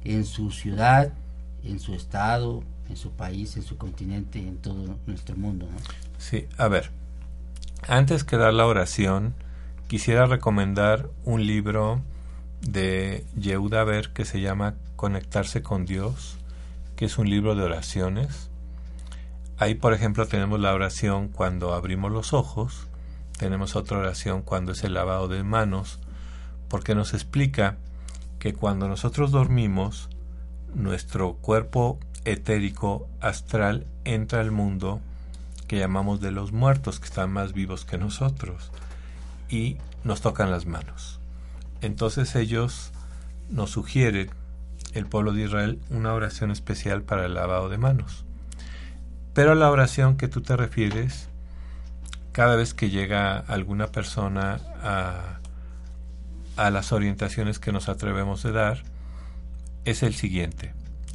[0.04, 1.12] en su ciudad,
[1.64, 5.66] en su estado, en su país, en su continente, en todo nuestro mundo.
[6.16, 6.90] Sí, a ver,
[7.88, 9.34] antes que dar la oración,
[9.88, 12.00] quisiera recomendar un libro
[12.60, 16.38] de Yehuda Ver que se llama Conectarse con Dios,
[16.96, 18.50] que es un libro de oraciones.
[19.58, 22.88] Ahí, por ejemplo, tenemos la oración cuando abrimos los ojos,
[23.38, 26.00] tenemos otra oración cuando es el lavado de manos,
[26.68, 27.76] porque nos explica
[28.38, 30.08] que cuando nosotros dormimos,
[30.74, 35.00] nuestro cuerpo etérico astral entra al mundo
[35.66, 38.70] que llamamos de los muertos, que están más vivos que nosotros,
[39.48, 41.20] y nos tocan las manos.
[41.80, 42.92] Entonces ellos
[43.50, 44.30] nos sugieren,
[44.94, 48.24] el pueblo de Israel, una oración especial para el lavado de manos.
[49.34, 51.28] Pero la oración que tú te refieres,
[52.32, 55.38] cada vez que llega alguna persona a,
[56.56, 58.82] a las orientaciones que nos atrevemos de dar,
[59.84, 60.72] es el siguiente.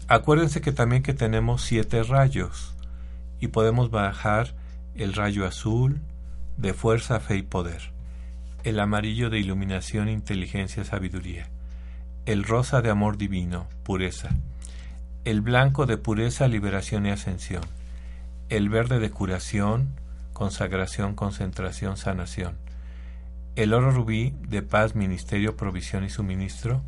[0.08, 2.76] Acuérdense que también que tenemos siete rayos
[3.42, 4.56] y podemos bajar
[4.96, 6.00] el rayo azul
[6.56, 7.92] de fuerza, fe y poder,
[8.64, 11.50] el amarillo de iluminación, inteligencia, sabiduría,
[12.26, 14.30] el rosa de amor divino, pureza,
[15.26, 17.64] el blanco de pureza, liberación y ascensión,
[18.50, 19.90] el verde de curación,
[20.34, 22.58] consagración, concentración, sanación,
[23.56, 26.82] el oro rubí de paz, ministerio, provisión y suministro,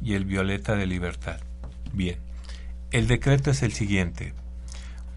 [0.00, 1.40] y el violeta de libertad.
[1.92, 2.18] Bien,
[2.90, 4.32] el decreto es el siguiente.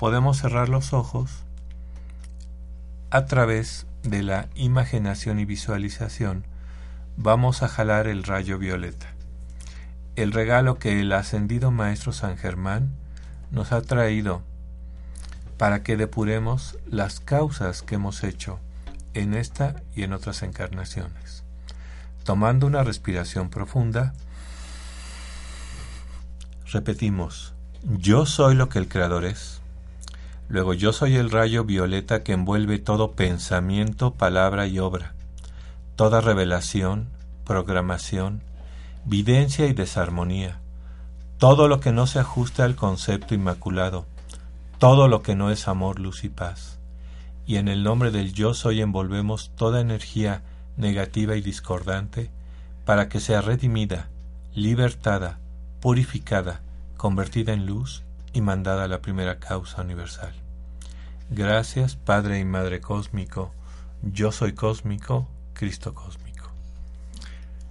[0.01, 1.45] Podemos cerrar los ojos
[3.09, 6.43] a través de la imaginación y visualización.
[7.15, 9.13] Vamos a jalar el rayo violeta
[10.15, 12.91] el regalo que el ascendido Maestro San Germán
[13.49, 14.41] nos ha traído
[15.57, 18.59] para que depuremos las causas que hemos hecho
[19.13, 21.43] en esta y en otras encarnaciones.
[22.23, 24.13] Tomando una respiración profunda,
[26.71, 29.60] repetimos, yo soy lo que el Creador es.
[30.51, 35.13] Luego yo soy el rayo violeta que envuelve todo pensamiento, palabra y obra,
[35.95, 37.07] toda revelación,
[37.45, 38.41] programación,
[39.05, 40.59] videncia y desarmonía,
[41.37, 44.05] todo lo que no se ajusta al concepto inmaculado,
[44.77, 46.79] todo lo que no es amor, luz y paz.
[47.45, 50.41] Y en el nombre del yo soy envolvemos toda energía
[50.75, 52.29] negativa y discordante
[52.83, 54.09] para que sea redimida,
[54.53, 55.39] libertada,
[55.79, 56.59] purificada,
[56.97, 60.40] convertida en luz y mandada a la primera causa universal.
[61.33, 63.53] Gracias, Padre y Madre Cósmico,
[64.01, 66.51] yo soy cósmico, Cristo cósmico.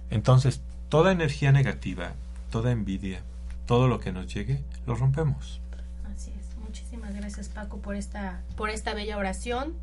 [0.09, 2.13] Entonces, toda energía negativa,
[2.49, 3.21] toda envidia,
[3.67, 5.61] todo lo que nos llegue, lo rompemos.
[6.11, 6.57] Así es.
[6.57, 9.75] Muchísimas gracias Paco por esta, por esta bella oración.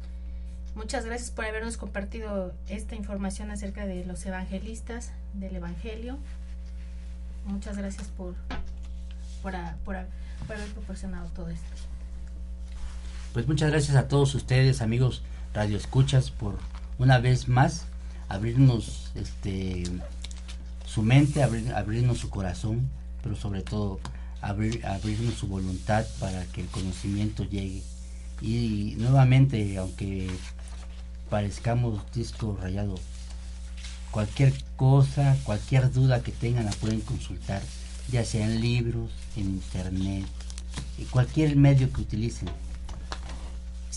[0.75, 6.19] Muchas gracias por habernos compartido esta información acerca de los evangelistas, del Evangelio.
[7.47, 8.35] Muchas gracias por,
[9.41, 9.55] por,
[9.85, 9.97] por,
[10.49, 11.88] por haber proporcionado todo esto.
[13.33, 15.23] Pues muchas gracias a todos ustedes, amigos
[15.53, 16.59] Radio Escuchas, por
[16.99, 17.85] una vez más
[18.29, 19.85] abrirnos este
[20.87, 22.89] su mente, abrirnos su corazón,
[23.23, 24.01] pero sobre todo
[24.41, 27.83] abrir, abrirnos su voluntad para que el conocimiento llegue.
[28.41, 30.31] Y nuevamente, aunque
[31.29, 32.95] parezcamos disco rayado,
[34.11, 37.61] cualquier cosa, cualquier duda que tengan la pueden consultar,
[38.11, 40.25] ya sea en libros, en internet,
[40.99, 42.49] en cualquier medio que utilicen.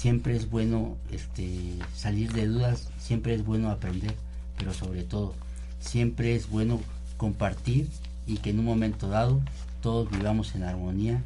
[0.01, 4.15] Siempre es bueno este, salir de dudas, siempre es bueno aprender,
[4.57, 5.35] pero sobre todo
[5.79, 6.81] siempre es bueno
[7.17, 7.87] compartir
[8.25, 9.39] y que en un momento dado
[9.79, 11.21] todos vivamos en armonía,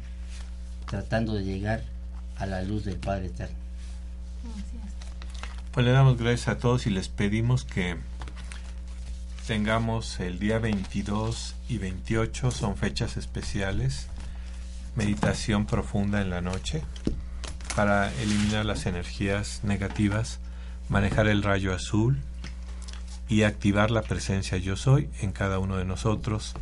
[0.84, 1.84] tratando de llegar
[2.36, 3.56] a la luz del Padre Eterno.
[5.72, 7.96] Pues le damos gracias a todos y les pedimos que
[9.46, 14.08] tengamos el día 22 y 28, son fechas especiales,
[14.96, 16.82] meditación profunda en la noche
[17.76, 20.40] para eliminar las energías negativas,
[20.88, 22.18] manejar el rayo azul,
[23.28, 26.54] y activar la presencia yo soy en cada uno de nosotros,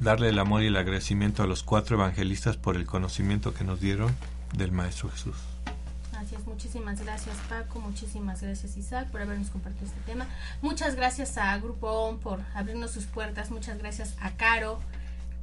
[0.00, 3.80] darle el amor y el agradecimiento a los cuatro evangelistas por el conocimiento que nos
[3.80, 4.14] dieron
[4.54, 5.36] del Maestro Jesús.
[6.12, 10.26] Así es, muchísimas gracias Paco, muchísimas gracias Isaac por habernos compartido este tema.
[10.62, 14.80] Muchas gracias a Grupo ON por abrirnos sus puertas, muchas gracias a Caro.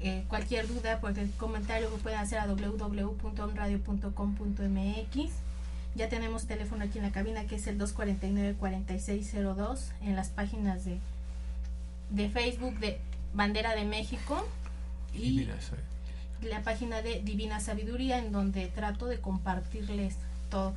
[0.02, 5.32] Eh, cualquier duda, cualquier comentario que puedan hacer a www.onradio.com.mx
[5.96, 11.00] ya tenemos teléfono aquí en la cabina que es el 249-4602 en las páginas de,
[12.10, 13.00] de Facebook de
[13.34, 14.46] Bandera de México
[15.14, 15.48] y
[16.42, 20.18] la página de Divina Sabiduría en donde trato de compartirles
[20.50, 20.76] todo,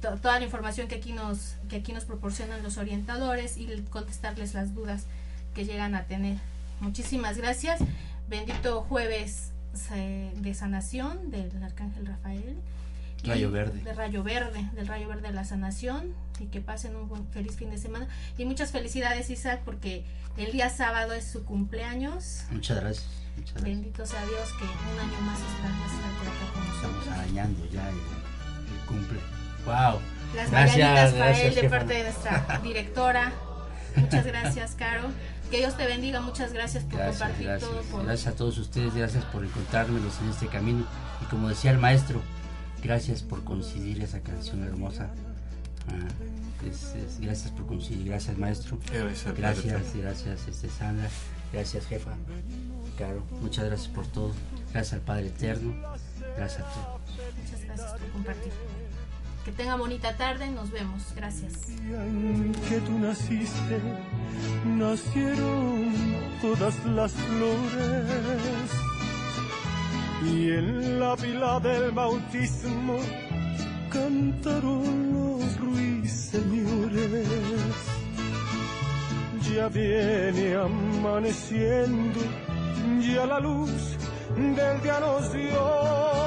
[0.00, 4.74] toda la información que aquí nos que aquí nos proporcionan los orientadores y contestarles las
[4.74, 5.06] dudas
[5.54, 6.36] que llegan a tener.
[6.80, 7.80] Muchísimas gracias.
[8.28, 9.52] Bendito jueves
[9.94, 12.56] eh, de sanación del Arcángel Rafael.
[13.24, 13.82] Rayo Verde.
[13.82, 16.14] De Rayo Verde, del Rayo Verde de la Sanación.
[16.38, 18.06] Y que pasen un buen, feliz fin de semana.
[18.36, 20.04] Y muchas felicidades, Isaac, porque
[20.36, 22.44] el día sábado es su cumpleaños.
[22.50, 23.08] Muchas gracias.
[23.62, 25.68] Bendito sea Dios que un año más está,
[26.52, 26.76] con nosotros.
[26.76, 27.96] Estamos arañando ya el,
[28.86, 29.18] cumple.
[29.64, 30.00] ¡Wow!
[30.34, 33.32] Las gracias, para él de parte de nuestra directora.
[33.96, 35.10] Muchas gracias, Caro.
[35.50, 38.02] Que Dios te bendiga, muchas gracias por compartir todo.
[38.04, 40.84] Gracias a todos ustedes, gracias por encontrármelos en este camino.
[41.22, 42.20] Y como decía el maestro,
[42.82, 45.10] Gracias por coincidir esa canción hermosa.
[45.88, 46.08] Ah,
[47.20, 48.78] gracias por coincidir, gracias maestro.
[49.36, 51.08] Gracias, gracias este, Sandra,
[51.52, 52.12] gracias jefa.
[52.96, 54.32] Claro, muchas gracias por todo.
[54.72, 55.74] Gracias al Padre Eterno.
[56.36, 57.00] Gracias a todos.
[57.36, 58.52] Muchas gracias por compartir.
[59.44, 61.02] Que tenga bonita tarde, nos vemos.
[61.16, 61.52] Gracias.
[62.68, 63.80] que tú naciste,
[64.66, 65.92] nacieron
[66.42, 68.70] todas las flores
[70.24, 72.98] y en la pila del bautismo
[73.90, 77.28] cantaron los ruiseñores.
[79.54, 82.20] Ya viene amaneciendo,
[83.00, 83.96] ya la luz
[84.36, 86.17] del día nos dio.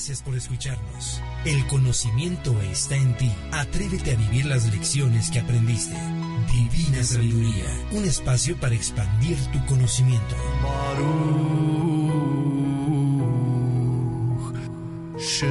[0.00, 1.20] Gracias por escucharnos.
[1.44, 3.30] El conocimiento está en ti.
[3.52, 5.94] Atrévete a vivir las lecciones que aprendiste.
[6.50, 10.36] Divina Sabiduría, un espacio para expandir tu conocimiento.
[15.18, 15.46] Esta